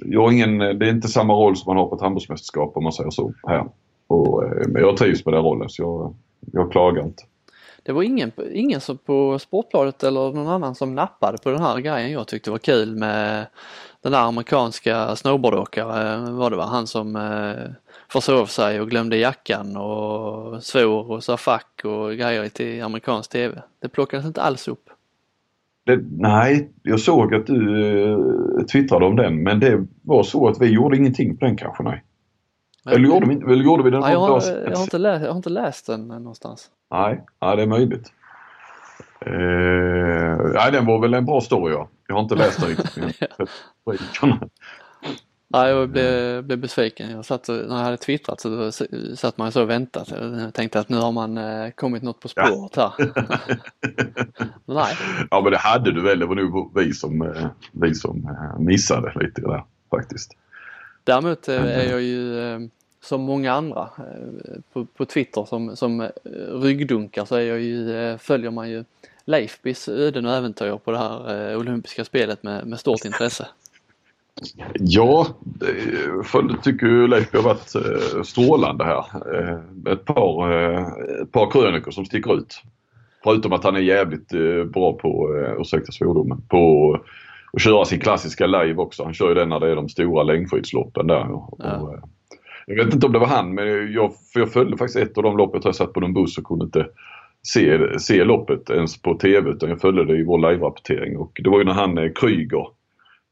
[0.05, 2.83] jag har ingen, det är inte samma roll som man har på ett handbollsmästerskap om
[2.83, 3.65] man säger så här.
[4.07, 6.15] Och, men jag trivs med den rollen så jag,
[6.53, 7.23] jag klagar inte.
[7.87, 11.79] Det var ingen, ingen som på Sportbladet eller någon annan som nappade på den här
[11.79, 13.45] grejen jag tyckte var kul med
[14.01, 17.71] den där amerikanska snowboardåkaren var det var han som eh,
[18.09, 23.61] försov sig och glömde jackan och svor och sa fuck och grejer till amerikansk tv.
[23.81, 24.89] Det plockades inte alls upp.
[25.85, 30.61] Det, nej, jag såg att du eh, twittrade om den men det var så att
[30.61, 32.03] vi gjorde ingenting på den kanske nej.
[32.87, 34.01] Eller gjorde vi, eller gjorde vi den?
[34.01, 36.69] Nej, jag, har, jag, har inte läst, jag har inte läst den någonstans.
[36.91, 38.11] Nej, ja, det är möjligt.
[39.19, 41.89] Eh, nej, den var väl en bra story ja.
[42.07, 42.97] Jag har inte läst den riktigt.
[45.47, 47.11] Nej, jag blev, blev besviken.
[47.11, 48.71] Jag satt, när jag hade twittrat så
[49.15, 50.41] satt man så och väntade.
[50.41, 52.91] Jag tänkte att nu har man eh, kommit något på spåret här.
[54.65, 54.95] Nej.
[55.31, 56.19] Ja men det hade du väl.
[56.19, 60.31] Det var nog vi som, eh, vi som eh, missade lite där faktiskt.
[61.07, 62.69] Däremot är jag ju
[63.07, 66.09] som många andra eh, på, på Twitter som, som eh,
[66.61, 68.83] ryggdunkar så är jag ju, eh, följer man ju
[69.25, 73.47] Leifbys öden och äventyr på det här olympiska spelet med, med stort intresse.
[74.73, 75.27] Ja,
[76.33, 77.73] jag tycker Leifby har varit
[78.27, 79.05] strålande här.
[79.93, 80.51] Ett par,
[81.21, 82.61] ett par krönikor som sticker ut.
[83.23, 84.29] Förutom att han är jävligt
[84.73, 86.99] bra på, ursäkta svordomen, på
[87.53, 89.03] att köra sin klassiska live också.
[89.03, 91.31] Han kör ju den när det är de stora längdskidloppen där.
[91.31, 91.99] Och, ja.
[92.67, 95.23] Jag vet inte om det var han men jag, för jag följde faktiskt ett av
[95.23, 96.87] de lopp jag satt på någon buss och kunde inte
[97.43, 101.49] se, se loppet ens på TV utan jag följde det i vår live-rapportering och det
[101.49, 102.67] var ju när han eh, Kryger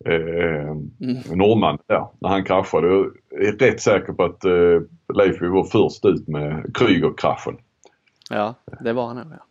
[0.06, 1.38] eh, mm.
[1.38, 2.88] norrman där, när han kraschade.
[2.88, 3.06] Jag
[3.48, 4.82] är rätt säker på att eh,
[5.14, 7.58] Leif var först ut med Kryger-kraschen.
[8.30, 9.45] Ja, det var han nog ja.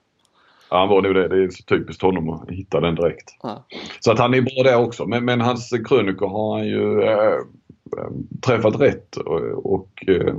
[0.75, 1.29] Ja, han var nog det.
[1.29, 3.37] Det är så typiskt honom att hitta den direkt.
[3.43, 3.65] Ja.
[4.01, 5.07] Så att han är bra där också.
[5.07, 7.41] Men, men hans krönikor har han ju eh,
[8.47, 10.35] träffat rätt och, och eh,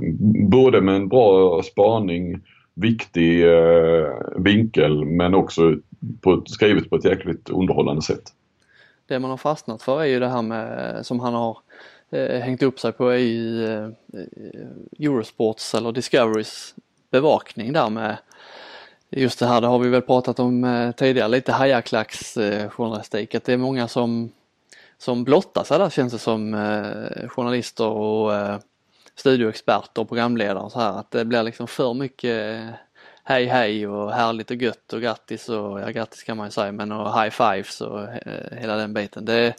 [0.48, 2.40] både med en bra spaning,
[2.74, 5.76] viktig eh, vinkel men också
[6.20, 8.32] på, skrivet på ett jäkligt underhållande sätt.
[9.06, 11.58] Det man har fastnat för är ju det här med som han har
[12.40, 13.88] hängt upp sig på i eh,
[15.06, 16.74] Eurosports eller Discoverys
[17.10, 18.16] bevakning där med
[19.20, 23.52] just det här, det har vi väl pratat om eh, tidigare, lite hajaklacksjournalistik, att det
[23.52, 24.30] är många som
[24.98, 28.58] som blottar sig där känns det som eh, journalister och eh,
[29.14, 32.64] studioexperter och programledare och så här att det blir liksom för mycket
[33.24, 36.72] hej hej och härligt och gött och grattis och ja grattis kan man ju säga
[36.72, 39.24] men och high fives och eh, hela den biten.
[39.24, 39.54] Det,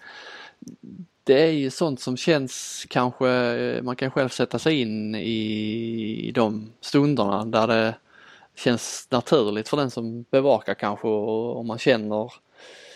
[1.23, 6.31] det är ju sånt som känns kanske, man kan själv sätta sig in i, i
[6.31, 7.93] de stunderna där det
[8.57, 12.33] känns naturligt för den som bevakar kanske och om man känner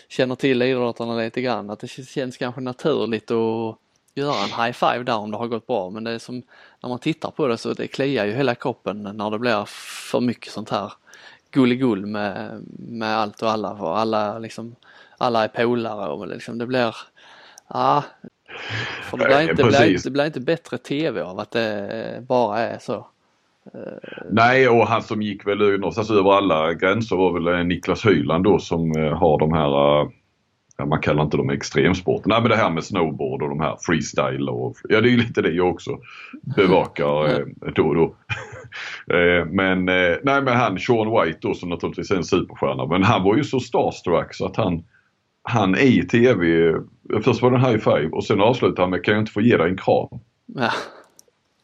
[0.08, 1.70] känner till idrottarna lite grann.
[1.70, 3.76] Att det känns kanske naturligt att
[4.14, 6.42] göra en high five där om det har gått bra men det är som
[6.82, 9.64] när man tittar på det så det kliar ju hela kroppen när det blir
[10.10, 10.92] för mycket sånt här
[11.50, 14.76] gulligull med, med allt och alla för alla liksom
[15.18, 16.96] alla är polare och liksom det blir
[17.68, 18.04] ja,
[19.02, 22.58] för det, blir inte, det, blir, det blir inte bättre tv av att det bara
[22.58, 23.06] är så.
[24.30, 28.58] Nej och han som gick väl någonstans över alla gränser var väl Niklas Höjland då
[28.58, 30.08] som eh, har de här
[30.86, 32.26] man kallar inte dem extremsport.
[32.26, 35.42] Nej men det här med snowboard och de här freestyle och ja det är lite
[35.42, 35.98] det jag också
[36.56, 38.04] bevakar eh, då och då.
[39.14, 43.02] eh, men eh, nej men han Sean White då som naturligtvis är en superstjärna men
[43.02, 44.84] han var ju så starstruck så att han
[45.44, 46.72] han i TV,
[47.24, 49.40] först var det en high five och sen avslutade han med kan jag inte få
[49.40, 50.08] ge dig en kram?
[50.46, 50.70] Ja.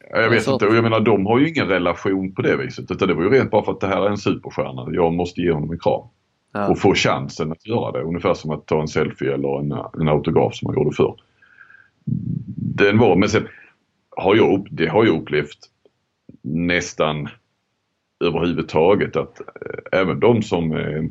[0.09, 3.07] Jag vet inte och jag menar de har ju ingen relation på det viset utan
[3.07, 4.87] det var ju rent bara för att det här är en superstjärna.
[4.91, 6.07] Jag måste ge honom en kram.
[6.53, 6.67] Ja.
[6.67, 8.01] Och få chansen att göra det.
[8.01, 11.15] Ungefär som att ta en selfie eller en, en autograf som man gjorde förr.
[12.55, 13.47] Den var, men sen
[14.09, 15.57] har jag, det har jag upplevt
[16.41, 17.29] nästan
[18.23, 21.03] överhuvudtaget att äh, även de som, äh,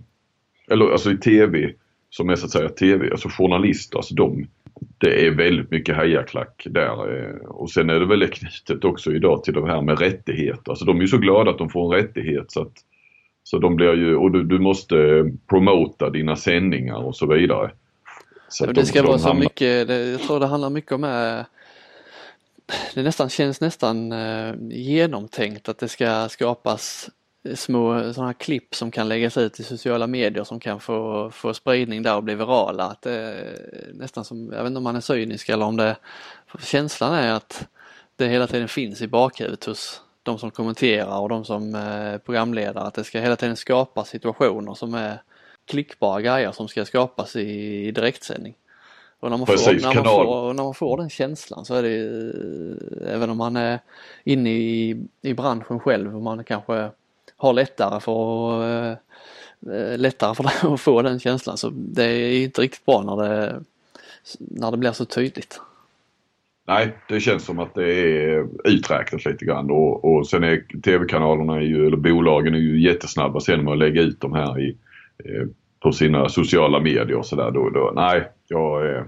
[0.70, 1.72] eller alltså i TV,
[2.10, 4.46] som är så att säga TV, alltså journalister, alltså de,
[4.98, 7.18] det är väldigt mycket hejaklack där.
[7.18, 10.70] Eh, och sen är det väl knutet också idag till det här med rättigheter.
[10.70, 12.72] Alltså de är ju så glada att de får en rättighet så att
[13.42, 17.70] så de blir ju, och du, du måste promota dina sändningar och så vidare.
[18.48, 19.44] Så det ska de vara så hamnar...
[19.44, 21.40] mycket, det, jag tror det handlar mycket om äh,
[22.94, 27.10] det nästan känns nästan äh, genomtänkt att det ska skapas
[27.56, 31.54] små sådana här klipp som kan läggas ut i sociala medier som kan få, få
[31.54, 32.84] spridning där och bli virala.
[32.84, 33.36] Att det
[33.94, 35.96] nästan som, jag vet inte om man är cynisk eller om det,
[36.62, 37.66] känslan är att
[38.16, 42.84] det hela tiden finns i bakhuvudet hos de som kommenterar och de som eh, programledare
[42.84, 45.22] att det ska hela tiden skapa situationer som är
[45.64, 48.54] klickbara grejer som ska skapas i direktsändning.
[49.20, 51.82] Och när man, Precis, får, när, man får, när man får den känslan så är
[51.82, 52.30] det ju,
[53.02, 53.78] eh, även om man är
[54.24, 56.90] inne i, i branschen själv och man kanske
[57.36, 58.98] har lättare för att
[59.96, 63.60] lättare för att få den känslan så det är inte riktigt bra när det,
[64.38, 65.60] när det blir så tydligt.
[66.66, 71.56] Nej, det känns som att det är uträknat lite grann och, och sen är tv-kanalerna,
[71.56, 74.76] eller bolagen är ju jättesnabba sen med att lägga ut de här i,
[75.24, 75.46] eh,
[75.80, 77.50] på sina sociala medier och sådär.
[77.50, 77.92] Då, då.
[77.94, 79.02] Nej, jag eh,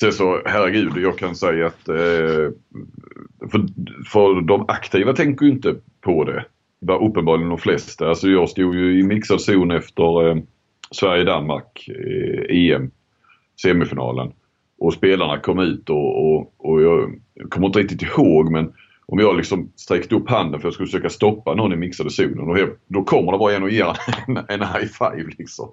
[0.00, 2.50] Sen så herregud, jag kan säga att eh,
[3.50, 3.66] för,
[4.06, 6.44] för de aktiva tänker ju inte på det.
[6.84, 8.08] Var uppenbarligen de flesta.
[8.08, 10.36] Alltså jag stod ju i mixad zon efter eh,
[10.90, 12.90] Sverige-Danmark eh, EM
[13.62, 14.32] semifinalen
[14.78, 18.72] och spelarna kom ut och, och, och jag kommer inte riktigt ihåg men
[19.06, 22.10] om jag liksom sträckte upp handen för att jag skulle försöka stoppa någon i mixade
[22.10, 25.68] zonen och då kommer det bara en och ger en, en high five liksom.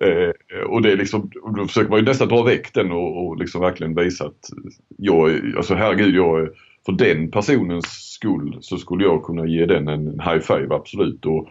[0.00, 3.36] Eh, och det är liksom, då försöker man ju nästan dra väck den och, och
[3.36, 4.50] liksom verkligen visa att
[4.98, 6.48] jag, alltså herregud jag,
[6.86, 11.26] för den personens skull så skulle jag kunna ge den en high five absolut.
[11.26, 11.48] Och,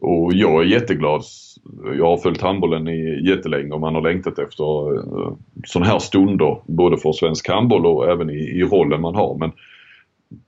[0.00, 1.22] och jag är jätteglad.
[1.98, 6.62] Jag har följt handbollen i jättelänge och man har längtat efter uh, sådana här stunder
[6.66, 9.38] både för svensk handboll och även i, i rollen man har.
[9.38, 9.52] Men,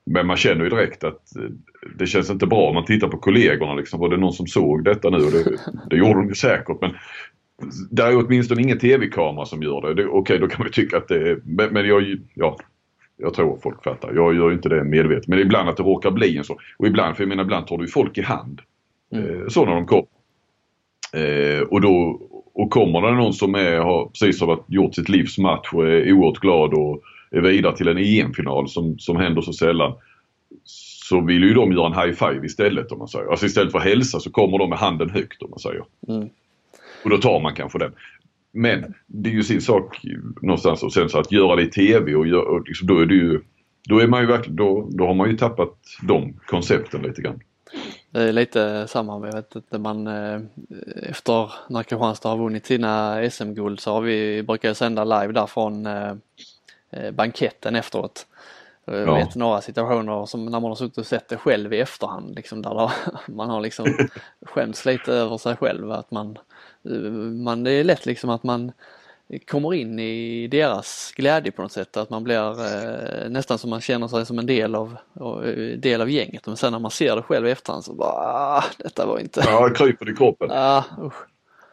[0.07, 1.51] men man känner ju direkt att uh,
[1.99, 3.75] det känns inte bra om man tittar på kollegorna.
[3.75, 4.01] Liksom.
[4.01, 5.17] Var det någon som såg detta nu?
[5.17, 5.45] Och det,
[5.91, 6.81] det gjorde de ju säkert.
[6.81, 6.91] Men
[7.91, 9.95] det är åtminstone ingen tv-kamera som gör det.
[9.95, 11.41] det Okej, okay, då kan man ju tycka att det är...
[11.45, 12.57] Men, men jag, ja,
[13.23, 14.13] jag tror folk fattar.
[14.15, 15.29] Jag gör ju inte det medvetet.
[15.29, 16.59] Men ibland att det råkar bli en så.
[16.77, 18.61] Och ibland, för jag menar ibland tar du folk i hand.
[19.13, 19.51] Mm.
[19.51, 20.07] Så när de kom.
[21.13, 22.21] Eh, och då
[22.55, 26.13] och kommer det någon som är, har precis har gjort sitt livs match och är
[26.13, 29.93] oerhört glad och är vidare till en EM-final som, som händer så sällan.
[30.65, 33.31] Så vill ju de göra en high five istället om man säger.
[33.31, 35.85] Alltså istället för hälsa så kommer de med handen högt om man säger.
[36.09, 36.29] Mm.
[37.05, 37.93] Och då tar man kanske den.
[38.53, 40.01] Men det är ju sin sak
[40.43, 43.07] någonstans och sen så att göra det i TV och, gör, och liksom, då är
[43.07, 43.41] det ju
[43.89, 47.41] då är man ju verkligen, då, då har man ju tappat de koncepten lite grann.
[48.11, 50.41] Det är lite samma, jag vet inte man eh,
[51.03, 55.87] efter när Kristianstad har vunnit sina SM-guld så har vi, brukar sända live där från
[55.87, 56.13] eh,
[56.91, 58.27] eh, banketten efteråt.
[58.85, 59.15] Jag ja.
[59.15, 62.63] vet några situationer som när man har suttit och sett det själv i efterhand liksom
[62.63, 62.93] där
[63.27, 63.87] man har liksom
[64.47, 66.39] skämts lite över sig själv att man,
[67.45, 68.73] man det är lätt liksom att man
[69.51, 71.97] kommer in i deras glädje på något sätt.
[71.97, 74.97] Att man blir eh, nästan som man känner sig som en del av,
[75.79, 76.47] del av gänget.
[76.47, 79.43] Men sen när man ser det själv i efterhand så bara, ah, detta var inte...
[79.47, 80.49] Ja, det kryper i kroppen.
[80.51, 80.85] Ah,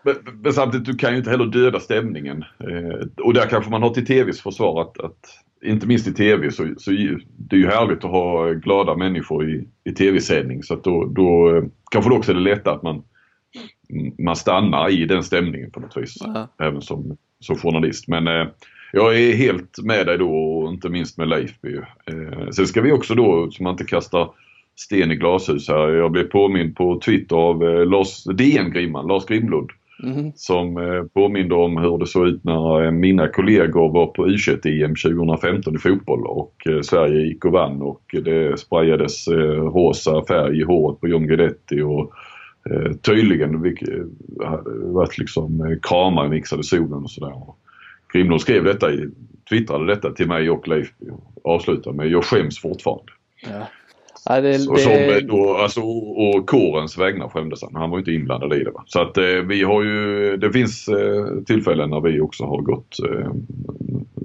[0.04, 2.44] men, men, samtidigt, du kan ju inte heller döda stämningen.
[2.60, 5.30] Eh, och där kanske man har till TVs försvar att, att
[5.64, 6.92] inte minst i TV så, så
[7.38, 11.56] det är ju härligt att ha glada människor i, i TV-sändning så att då, då
[11.56, 13.04] eh, kanske det också är det lätta att man,
[14.20, 16.18] man stannar i den stämningen på något vis.
[16.20, 16.48] Ja.
[16.58, 18.08] Även som som journalist.
[18.08, 18.48] Men, eh,
[18.92, 21.76] jag är helt med dig då och inte minst med Leifby.
[22.06, 24.30] Eh, sen ska vi också då, så man inte kastar
[24.76, 25.90] sten i glashus här.
[25.90, 29.70] Jag blev påmind på Twitter av eh, Lars DN-grimman, Lars Grimlund.
[30.04, 30.32] Mm.
[30.36, 34.96] Som eh, påminde om hur det såg ut när eh, mina kollegor var på U21-EM
[34.96, 40.60] 2015 i fotboll och eh, Sverige gick och vann och det sprayades eh, rosa färg
[40.60, 42.14] i håret på John Guidetti och
[42.72, 43.90] eh, tydligen vilket,
[44.46, 47.34] hade varit liksom kramar i mixade solen och sådär.
[48.14, 49.10] Grimlund skrev detta, i,
[49.50, 50.94] twittrade detta till mig och Leif
[51.42, 53.12] och avslutade med jag skäms fortfarande.
[53.42, 53.68] Ja.
[54.26, 54.80] Ja, det, så, det...
[55.20, 57.76] Som då, alltså, och kårens vägnar skämdes han.
[57.76, 58.72] Han var inte inblandad i det.
[58.72, 58.84] Va?
[58.88, 62.98] Så att eh, vi har ju, det finns eh, tillfällen när vi också har gått,
[63.10, 63.32] eh,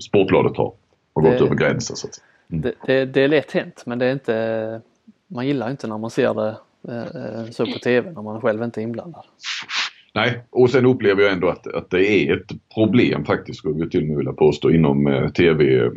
[0.01, 0.73] Sportbladet har,
[1.15, 1.97] har gått över gränsen.
[1.97, 2.63] Så att, mm.
[2.63, 4.81] det, det, det, är lätt hänt men det är inte,
[5.27, 6.57] man gillar inte när man ser det eh,
[7.51, 9.25] så på TV när man själv inte är inblandad.
[10.15, 13.91] Nej, och sen upplever jag ändå att, att det är ett problem faktiskt, skulle jag
[13.91, 15.91] till och med vilja påstå, inom eh, TV,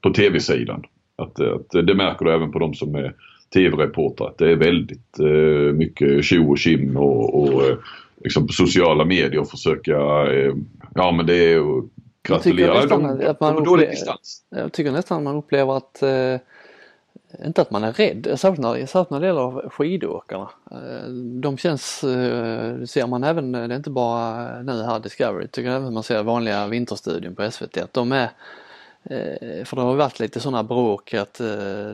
[0.00, 0.84] på TV-sidan.
[1.16, 3.14] Att, att det märker du även på de som är
[3.54, 7.76] tv-reportrar att det är väldigt eh, mycket tjo och kim och, och eh,
[8.24, 9.96] liksom på sociala medier försöka,
[10.32, 10.54] eh,
[10.94, 11.82] ja men det är
[12.22, 12.74] gratulera.
[12.74, 13.94] Jag tycker, nästan att man upplever,
[14.50, 16.40] jag tycker nästan att man upplever att eh,
[17.44, 20.50] inte att man är rädd, särskilt när, särskilt när det gäller skidåkarna.
[20.70, 21.08] Eh,
[21.40, 25.70] de känns, eh, det ser man även, det är inte bara nu här Discovery, tycker
[25.70, 28.30] även man ser vanliga Vinterstudion på SVT att de är
[29.04, 31.40] eh, för det har varit lite sådana bråk att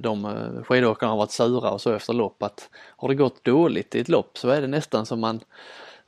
[0.01, 4.01] de skidåkarna har varit sura och så efter lopp att har det gått dåligt i
[4.01, 5.41] ett lopp så är det nästan som man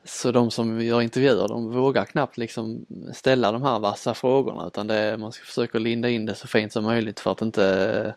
[0.04, 4.86] så de som gör intervjuer de vågar knappt liksom ställa de här vassa frågorna utan
[4.86, 8.14] det är, man ska försöka linda in det så fint som möjligt för att inte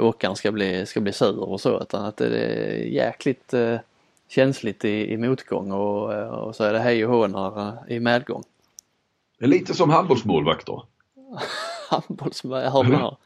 [0.00, 3.54] åkaren ska bli, ska bli sur och så utan att det är jäkligt
[4.28, 8.42] känsligt i, i motgång och, och så är det hej och hå när, i medgång.
[9.38, 10.82] Det är lite som handbollsmålvakter.
[11.90, 13.16] handbollsmål?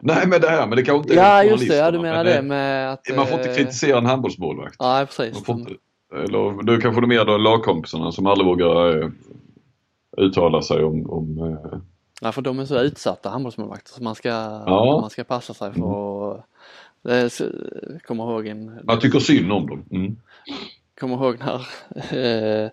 [0.00, 2.42] Nej men det här, men det kanske inte Ja just det, ja, du menar det
[2.42, 3.16] med att...
[3.16, 4.76] Man får inte eh, kritisera en handbollsmålvakt.
[4.80, 5.48] Nej precis.
[5.48, 5.72] Inte,
[6.14, 9.08] eller du kanske är mer då lagkompisarna som aldrig vågar eh,
[10.16, 11.10] uttala sig om...
[11.10, 11.78] om eh...
[12.20, 14.98] Nej för de är så utsatta handbollsmålvakter så man ska, ja.
[15.00, 16.44] man ska passa sig för att...
[17.04, 17.30] Mm.
[18.06, 18.80] Kommer ihåg en...
[18.86, 19.84] Jag tycker synd om dem.
[19.90, 20.16] Mm.
[21.00, 21.54] Kommer ihåg när
[22.64, 22.70] eh,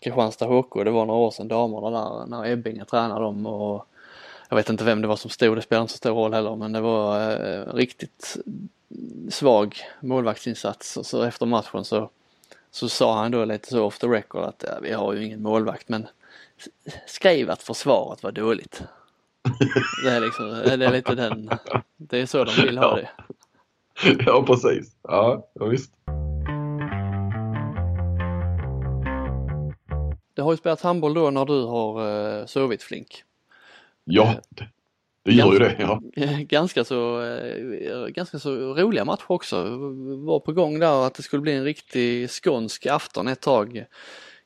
[0.00, 3.86] Kristianstad HK, det var några år sedan damerna där när Ebbinge tränade dem och
[4.48, 6.56] jag vet inte vem det var som stod, det spelar inte så stor roll heller
[6.56, 8.36] men det var eh, riktigt
[9.30, 12.10] svag målvaktsinsats och så efter matchen så,
[12.70, 15.42] så sa han då lite så off the record att ja, vi har ju ingen
[15.42, 16.06] målvakt men
[17.06, 18.82] skriv att försvaret var dåligt.
[20.04, 21.50] Det är liksom, det är lite den,
[21.96, 23.10] det är så de vill ha det.
[24.26, 25.92] Ja precis, ja, visst.
[30.34, 33.24] Det har ju spelats handboll då när du har uh, sovit flink.
[34.04, 34.34] Ja,
[35.22, 35.76] det gör ju det.
[35.78, 36.00] Ja.
[36.48, 39.64] Ganska, så, eh, ganska så roliga matcher också.
[40.24, 43.84] Var på gång där att det skulle bli en riktig skånsk afton ett tag.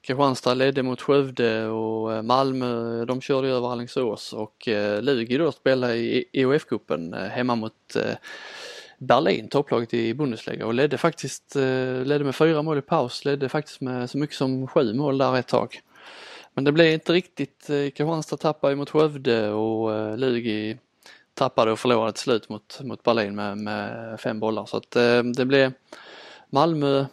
[0.03, 5.53] Kristianstad ledde mot Skövde och eh, Malmö de körde över Alingsås och eh, Lugi då
[5.53, 7.97] spelade i EOF-cupen eh, hemma mot
[8.99, 11.55] Berlin, topplaget i Bundesliga och ledde faktiskt
[12.05, 15.37] ledde med fyra mål i paus, ledde faktiskt med så mycket som sju mål där
[15.37, 15.81] ett tag.
[16.55, 20.79] Men det blev inte riktigt, Kristianstad tappade mot Skövde och Lugi
[21.35, 24.91] tappade och förlorade till slut mot, mot Berlin med, med fem bollar så att
[25.37, 25.73] det blev
[26.51, 27.05] Malmö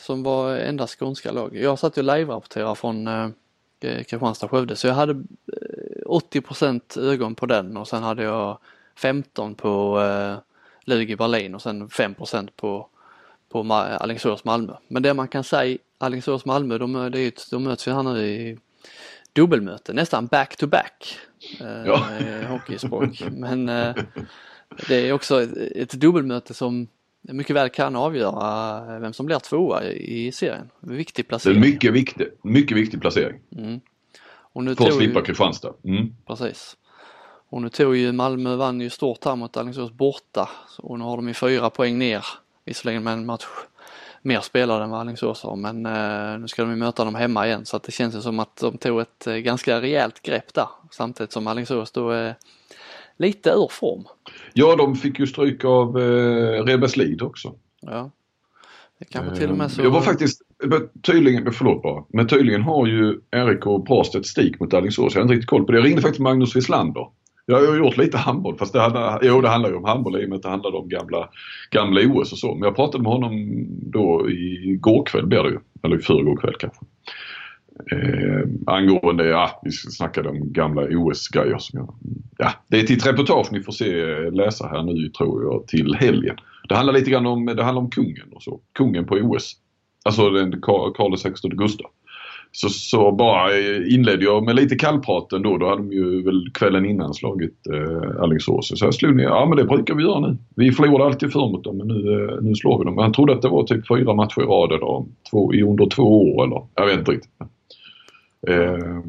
[0.00, 1.56] som var enda skånska lag.
[1.56, 3.08] Jag satt ju live-rapporterade från
[3.80, 5.24] Kristianstad-Skövde så jag hade
[6.04, 8.58] 80% ögon på den och sen hade jag
[8.96, 10.00] 15 på
[10.84, 12.14] Lugi Berlin och sen 5
[12.56, 12.88] på,
[13.48, 13.62] på
[14.00, 14.76] Alingsås-Malmö.
[14.88, 17.10] Men det man kan säga Alingsås-Malmö de,
[17.50, 18.58] de möts ju här nu i
[19.32, 21.18] dubbelmöte, nästan back to back
[21.60, 22.06] eh, ja.
[22.48, 23.22] hockeyspråk.
[23.30, 23.94] Men eh,
[24.88, 26.88] det är också ett, ett dubbelmöte som
[27.34, 30.70] mycket väl kan avgöra vem som blir tvåa i serien.
[30.80, 31.60] Viktig placering.
[31.60, 33.40] Det är mycket viktig, mycket viktig placering.
[33.56, 33.80] Mm.
[34.28, 35.72] Och nu För att slippa Kristianstad.
[35.84, 36.14] Mm.
[36.26, 36.76] Precis.
[37.48, 40.48] Och nu tog ju Malmö, vann ju stort här mot Alingsås borta
[40.78, 42.24] och nu har de ju fyra poäng ner.
[42.64, 43.46] Visserligen med en match
[44.22, 47.46] mer spelare än vad Alingsås har men eh, nu ska de ju möta dem hemma
[47.46, 50.68] igen så att det känns som att de tog ett eh, ganska rejält grepp där
[50.90, 52.34] samtidigt som Alingsås då är
[53.16, 54.04] lite ur form.
[54.52, 57.54] Ja, de fick ju stryk av eh, Rebeslid också.
[57.80, 58.10] Ja.
[58.98, 59.82] Det kanske till och med så...
[59.82, 60.42] Jag var faktiskt,
[61.02, 65.14] tydligen, förlåt bara, men tydligen har ju Erik och Prast ett stik mot Alingsås.
[65.14, 65.78] Jag har inte riktigt koll på det.
[65.78, 67.06] Jag ringde faktiskt Magnus Wislander
[67.46, 70.24] jag har gjort lite handboll fast det handlar, jo, det handlar ju om handboll i
[70.24, 71.28] och med att det handlade om gamla,
[71.70, 72.54] gamla OS och så.
[72.54, 75.58] Men jag pratade med honom då igår kväll blir det ju.
[75.82, 76.80] Eller i förrgår kväll kanske.
[77.92, 81.58] Eh, angående, ja, vi snackade om gamla OS-grejer.
[82.38, 85.66] Ja, det är till ett reportage ni får se, eh, läsa här nu tror jag
[85.66, 86.36] till helgen.
[86.68, 88.60] Det handlar lite grann om, det handlar om kungen och så.
[88.72, 89.52] Kungen på OS.
[90.04, 91.90] Alltså den Karl XVI Gustav.
[92.52, 95.58] Så, så bara eh, inledde jag med lite kallprat ändå.
[95.58, 98.78] Då hade de ju väl kvällen innan slagit eh, Alingsås.
[98.78, 100.36] Så jag slog ner, ja men det brukar vi göra nu.
[100.56, 102.98] Vi förlorade alltid för mot dem men nu, eh, nu slår vi dem.
[102.98, 106.44] Han trodde att det var typ fyra matcher i rad eller två, under två år
[106.44, 107.30] eller jag vet inte riktigt.
[108.46, 109.00] Eh,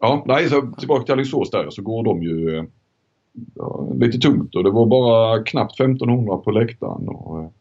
[0.00, 2.66] ja, nej, så tillbaka till Alingsås där så går de ju
[3.54, 7.08] ja, lite tungt och det var bara knappt 1500 på läktaren.
[7.08, 7.52] Och,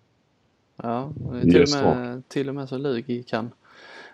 [0.75, 1.09] ja,
[1.41, 3.51] till och, med, till och med så Lugi kan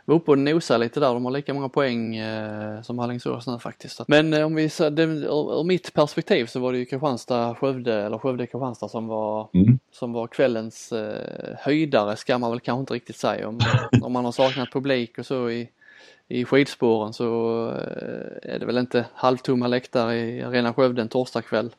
[0.09, 1.13] var uppe och nosa lite där.
[1.13, 4.07] De har lika många poäng eh, som Alingsås nu faktiskt.
[4.07, 8.05] Men eh, om vi ser, det, ur, ur mitt perspektiv så var det ju Kristianstad-Skövde
[8.05, 9.79] eller Skövde-Kristianstad som var, mm.
[9.91, 13.47] som var kvällens eh, höjdare ska man väl kanske inte riktigt säga.
[13.47, 13.59] Om,
[14.01, 15.69] om man har saknat publik och så i,
[16.29, 21.69] i skidspåren så eh, är det väl inte halvtomma läktare i Arena Skövde en torsdagkväll.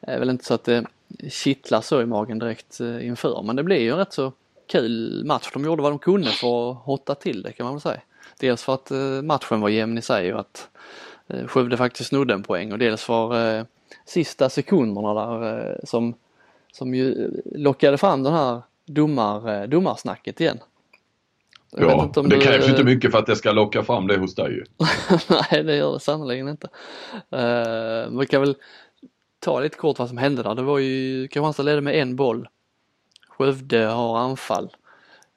[0.00, 0.84] Det är väl inte så att det
[1.30, 4.32] kittlar så i magen direkt eh, inför men det blir ju rätt så
[4.66, 5.50] kul match.
[5.52, 8.00] De gjorde vad de kunde för att hotta till det kan man väl säga.
[8.38, 10.68] Dels för att eh, matchen var jämn i sig och att
[11.46, 13.66] Skövde faktiskt snodde en poäng och dels för
[14.04, 16.14] sista sekunderna där som,
[16.72, 20.58] som ju lockade fram den här domar, domarsnacket igen.
[21.70, 22.40] Jag ja, det du...
[22.40, 24.64] krävs ju inte mycket för att det ska locka fram det hos dig ju.
[25.28, 26.68] Nej, det gör det sannerligen inte.
[27.34, 28.56] Uh, vi kan väl
[29.40, 30.54] ta lite kort vad som hände där.
[30.54, 32.48] Det var ju Kristianstad ledde med en boll
[33.38, 34.76] Skövde har anfall.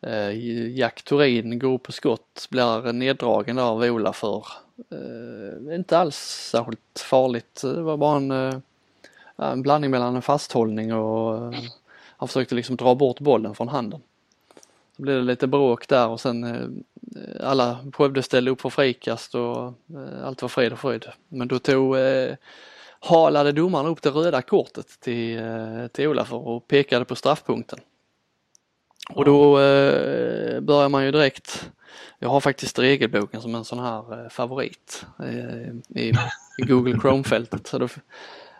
[0.01, 0.31] Eh,
[0.77, 4.45] Jack Torin går på skott, blir neddragen av Ola för.
[4.91, 6.17] Eh, inte alls
[6.51, 7.61] särskilt farligt.
[7.61, 8.55] Det var bara en, eh,
[9.37, 11.53] en blandning mellan en fasthållning och
[12.17, 14.01] han försökte liksom dra bort bollen från handen.
[15.01, 16.83] Blev det lite bråk där och sen
[17.39, 19.73] alla Skövde ställde upp för frikast och
[20.23, 21.05] allt var fred och fröjd.
[21.29, 21.95] Men då tog
[22.99, 25.41] halade domaren upp det röda kortet till,
[25.91, 27.79] till Olaf och pekade på straffpunkten.
[29.13, 31.71] Och då eh, börjar man ju direkt,
[32.19, 36.13] jag har faktiskt regelboken som en sån här eh, favorit eh, i,
[36.57, 37.67] i Google Chrome-fältet.
[37.67, 37.87] Så då,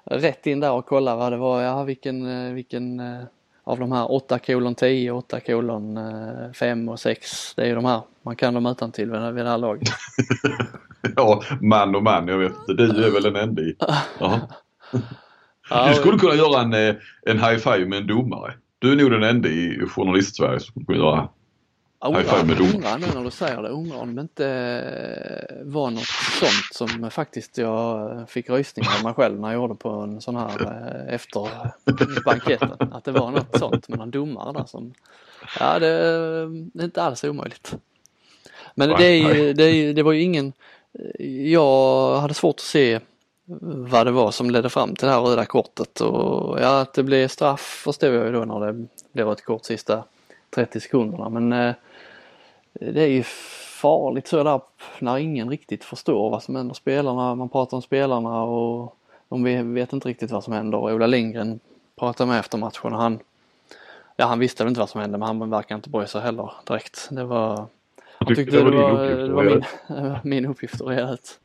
[0.04, 3.24] rätt in där och kolla vad det var, ja vilken, eh, vilken eh,
[3.72, 6.00] av de här 8 kolon 10, 8 kolon
[6.54, 9.50] 5 och 6, det är ju de här, man kan dem utan till vid, det
[9.50, 9.90] här laget.
[11.16, 13.76] ja, man och man, jag vet inte, du är väl en enda i.
[15.88, 16.74] Du skulle kunna göra en,
[17.26, 18.54] en high five med en domare.
[18.80, 21.30] Du är nog den enda i journalist-Sverige som kommer göra
[22.02, 22.60] five med.
[22.60, 26.08] Undrar nu när du säger det, undrar om det inte eh, var något
[26.40, 30.36] sånt som faktiskt jag fick rysningar av mig själv när jag gjorde på en sån
[30.36, 31.50] här eh, efter
[32.26, 32.92] banketten.
[32.92, 34.94] Att det var något sånt med någon domare där som,
[35.60, 35.88] ja det,
[36.74, 37.76] det är inte alls omöjligt.
[38.76, 40.54] Men det, är, det, det var ju ingen,
[41.52, 43.00] jag hade svårt att se
[43.62, 47.04] vad det var som ledde fram till det här röda kortet och ja att det
[47.04, 50.04] blev straff förstod jag ju då när det blev rött kort sista
[50.56, 51.76] 30 sekunderna men eh,
[52.74, 53.24] det är ju
[53.82, 54.62] farligt så där
[55.00, 56.74] när ingen riktigt förstår vad som händer.
[56.74, 58.96] Spelarna, man pratar om spelarna och
[59.30, 60.78] de vet inte riktigt vad som händer.
[60.78, 61.60] Ola Lindgren
[61.96, 63.20] pratade med efter matchen och han,
[64.16, 66.52] ja han visste väl inte vad som hände men han verkar inte bry sig heller
[66.68, 67.08] direkt.
[67.12, 67.66] Det var,
[68.18, 69.64] han tyckte det var, det var, det var min,
[70.24, 71.40] min uppgift att reda ut.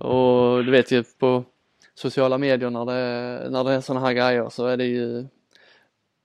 [0.00, 1.44] Och du vet ju på
[1.94, 5.26] sociala medier när det, när det är sådana här grejer så är det ju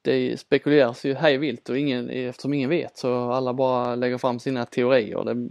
[0.06, 4.40] det spekuleras ju hej vilt och ingen, eftersom ingen vet så alla bara lägger fram
[4.40, 5.24] sina teorier.
[5.24, 5.48] Det,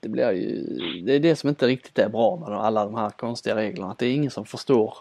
[0.00, 0.64] det blir ju,
[1.02, 3.90] det är det som inte riktigt är bra med alla de här konstiga reglerna.
[3.90, 4.94] Att det är ingen som förstår.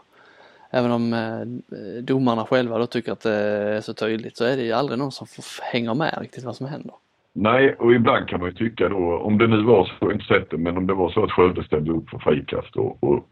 [0.71, 4.63] Även om eh, domarna själva då tycker att det är så tydligt så är det
[4.63, 5.27] ju aldrig någon som
[5.71, 6.93] hänger med riktigt vad som händer.
[7.33, 10.13] Nej, och ibland kan man ju tycka då, om det nu var så, jag har
[10.13, 13.03] inte sett det, men om det var så att Skövde ställde upp för frikast och,
[13.03, 13.27] och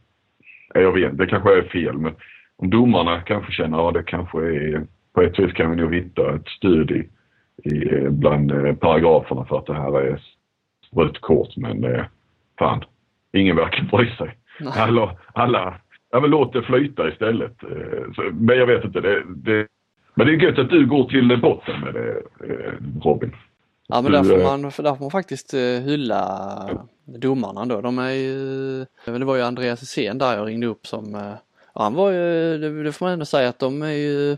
[0.73, 2.15] jag vet, det kanske är fel, men
[2.55, 4.87] om domarna kanske känner, att det kanske är,
[5.17, 7.09] på ett vis kan vi nog hitta ett stöd i,
[7.63, 10.21] i bland eh, paragraferna för att det här är
[10.95, 12.05] rött kort, men eh,
[12.59, 12.83] fan,
[13.33, 14.37] ingen verkar bry sig.
[14.75, 15.75] Alla, alla,
[16.11, 17.63] ja men låt det flyta istället.
[17.63, 19.67] Eh, så, men jag vet inte, det, det,
[20.15, 22.09] men det är gött att du går till botten med det
[22.49, 23.35] eh, Robin.
[23.87, 26.23] Ja men där får man, där får man faktiskt eh, hylla
[27.05, 27.81] domarna då.
[27.81, 31.33] De är ju, det var ju Andreas Hysén där jag ringde upp som, eh,
[31.73, 34.37] han var ju, det får man ändå säga att de är ju,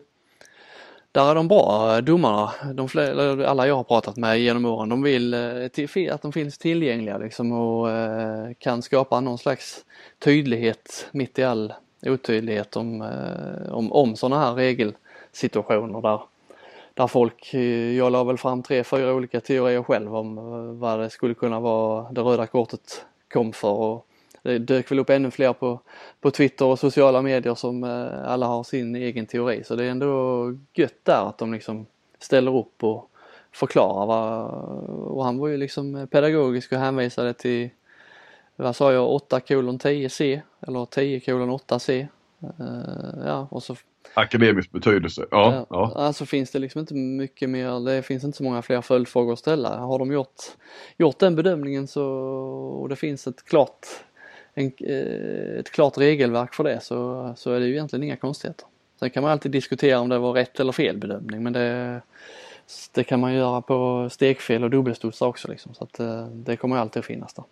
[1.12, 2.52] där är de bra eh, domarna.
[2.74, 6.58] De fler, alla jag har pratat med genom åren, de vill eh, att de finns
[6.58, 9.86] tillgängliga liksom och eh, kan skapa någon slags
[10.20, 11.74] tydlighet mitt i all
[12.06, 13.12] otydlighet om,
[13.70, 16.22] om, om sådana här regelsituationer där
[16.94, 17.54] där folk,
[17.98, 20.36] jag la väl fram tre, fyra olika teorier själv om
[20.80, 23.72] vad det skulle kunna vara det röda kortet kom för.
[23.72, 24.09] Och
[24.44, 25.82] det dök väl upp ännu fler på,
[26.22, 29.64] på Twitter och sociala medier som eh, alla har sin egen teori.
[29.64, 31.86] Så det är ändå gött där att de liksom
[32.20, 33.12] ställer upp och
[33.52, 34.50] förklarar vad,
[34.90, 37.70] och han var ju liksom pedagogisk och hänvisade till,
[38.56, 42.08] vad sa jag, 8 kolon 10 C eller 10 kolon 8 C.
[43.26, 43.76] Ja, och så
[44.14, 45.54] Akademisk betydelse, ja.
[45.54, 45.66] ja.
[45.70, 45.92] ja.
[45.96, 49.40] Alltså finns det liksom inte mycket mer, det finns inte så många fler följdfrågor att
[49.40, 49.78] ställa.
[49.78, 50.36] Har de gjort,
[50.98, 52.06] gjort den bedömningen så,
[52.82, 53.88] och det finns ett klart,
[54.60, 58.66] en, eh, ett klart regelverk för det så, så är det ju egentligen inga konstigheter.
[59.00, 62.02] Sen kan man alltid diskutera om det var rätt eller fel bedömning men det,
[62.94, 65.74] det kan man göra på stekfel och dubbelstudsar också liksom.
[65.74, 67.46] Så att eh, det kommer alltid att finnas där.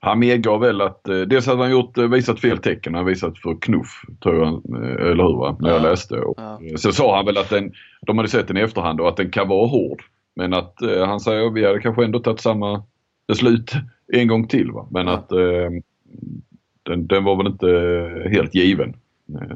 [0.00, 3.60] Han medgav väl att eh, dels hade han gjort, visat fel tecken, han visat för
[3.60, 4.62] knuff tror jag,
[5.00, 5.56] eller hur va?
[5.60, 6.14] När jag läste.
[6.20, 6.60] Och, ja.
[6.78, 9.30] Sen sa han väl att den, de hade sett den i efterhand och att den
[9.30, 10.02] kan vara hård.
[10.34, 10.74] Men att
[11.06, 12.82] han säger att vi hade kanske ändå tagit samma
[13.28, 13.72] beslut
[14.12, 14.88] en gång till va.
[14.90, 15.12] Men ja.
[15.12, 15.32] att
[16.82, 17.68] den, den var väl inte
[18.30, 18.96] helt given.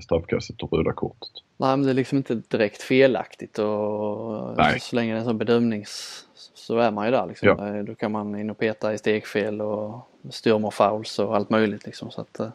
[0.02, 1.30] Straffkastet och röda kortet.
[1.56, 4.80] Nej men det är liksom inte direkt felaktigt och Nej.
[4.80, 7.48] så länge det är en sån bedömnings så är man ju där liksom.
[7.48, 7.82] Ja.
[7.82, 12.10] Då kan man in och peta i stegfel och styrmorfouls och allt möjligt liksom.
[12.10, 12.48] Så att, eh,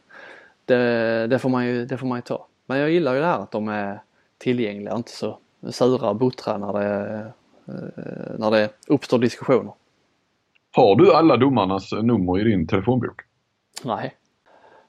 [0.65, 2.47] det, det, får man ju, det får man ju ta.
[2.65, 4.01] Men jag gillar ju det här att de är
[4.37, 5.37] tillgängliga, inte så
[5.69, 7.15] sura och buttra när det,
[7.67, 9.73] eh, när det uppstår diskussioner.
[10.71, 13.21] Har du alla domarnas nummer i din telefonbok?
[13.85, 14.15] Nej.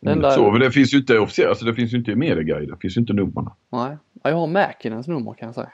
[0.00, 0.30] Det, enda...
[0.30, 2.80] så, men det finns ju inte officiellt, alltså det finns ju inte i medieguiden, det
[2.80, 3.50] finns ju inte numren.
[3.72, 5.70] Nej, jag har Mäkinens nummer kan jag säga.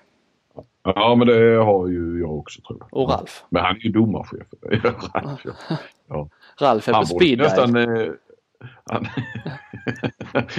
[0.84, 3.02] Ja men det har ju jag också tror jag.
[3.02, 3.44] Och Ralf.
[3.50, 4.46] Men han är ju domarchef.
[5.14, 5.40] Ralf,
[6.08, 6.28] ja.
[6.60, 8.12] Ralf är på speed nästan, eh,
[8.84, 9.06] han,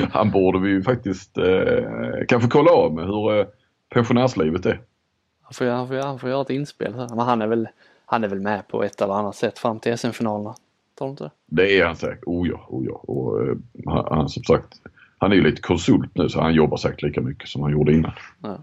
[0.12, 1.84] han borde vi ju faktiskt eh,
[2.28, 3.46] kanske kolla av med hur eh,
[3.90, 4.82] pensionärslivet är.
[5.42, 6.96] Han får, han, får, han får göra ett inspel.
[6.96, 7.68] Men han är, väl,
[8.06, 10.56] han är väl med på ett eller annat sätt fram till SM-finalerna?
[11.00, 11.80] Du inte det?
[11.80, 12.24] är han säkert.
[12.26, 12.94] Oh ja, oh ja.
[12.94, 14.82] Och, eh, han, han, som sagt,
[15.18, 17.94] han är ju lite konsult nu så han jobbar säkert lika mycket som han gjorde
[17.94, 18.12] innan.
[18.42, 18.58] Ja.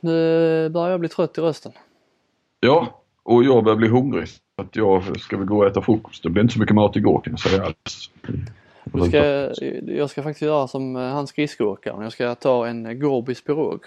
[0.00, 1.72] Nu börjar jag bli trött i rösten.
[2.60, 4.28] Ja, och jag börjar bli hungrig.
[4.28, 6.22] Så att jag ska väl gå och äta frukost.
[6.22, 8.10] Det blev inte så mycket mat igår kan jag säga alls.
[8.92, 9.52] Jag ska,
[9.92, 12.02] jag ska faktiskt göra som han skridskoåkaren.
[12.02, 13.80] Jag ska ta en Gorbis pirog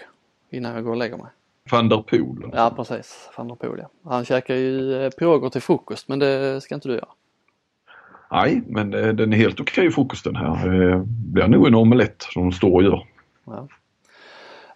[0.50, 1.26] innan jag går och lägger mig.
[1.70, 2.50] Van der Poel?
[2.52, 4.10] Ja precis, van der Poel ja.
[4.10, 7.08] Han käkar ju eh, piroger till frukost men det ska inte du göra.
[8.30, 10.68] Nej, men eh, den är helt okej okay, frukosten här.
[10.68, 13.06] Det blir nog en omelett som de står och gör.
[13.46, 13.68] Ja.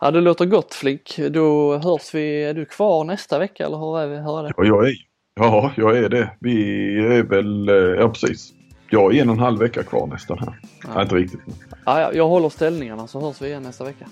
[0.01, 1.19] Ja det låter gott Flink.
[1.31, 2.45] Då hörs vi.
[2.45, 4.53] Är du kvar nästa vecka eller hur är, vi, hur är det?
[4.57, 4.95] Ja jag är,
[5.35, 6.31] ja, jag är det.
[6.39, 8.53] Vi är väl, eh, ja precis.
[8.91, 10.59] Jag är en och en halv vecka kvar nästan här.
[10.83, 10.89] Ja.
[10.95, 11.41] Nej, inte riktigt.
[11.85, 14.07] Ja, jag håller ställningarna så hörs vi igen nästa vecka.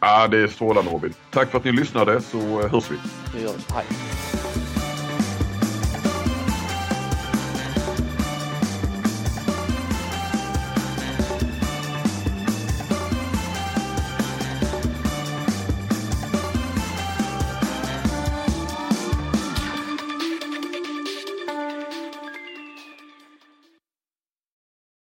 [0.00, 1.14] Ja, det är strålande Robin.
[1.30, 2.96] Tack för att ni lyssnade så hörs vi.
[3.34, 3.74] Det gör vi.
[3.74, 3.84] Hej.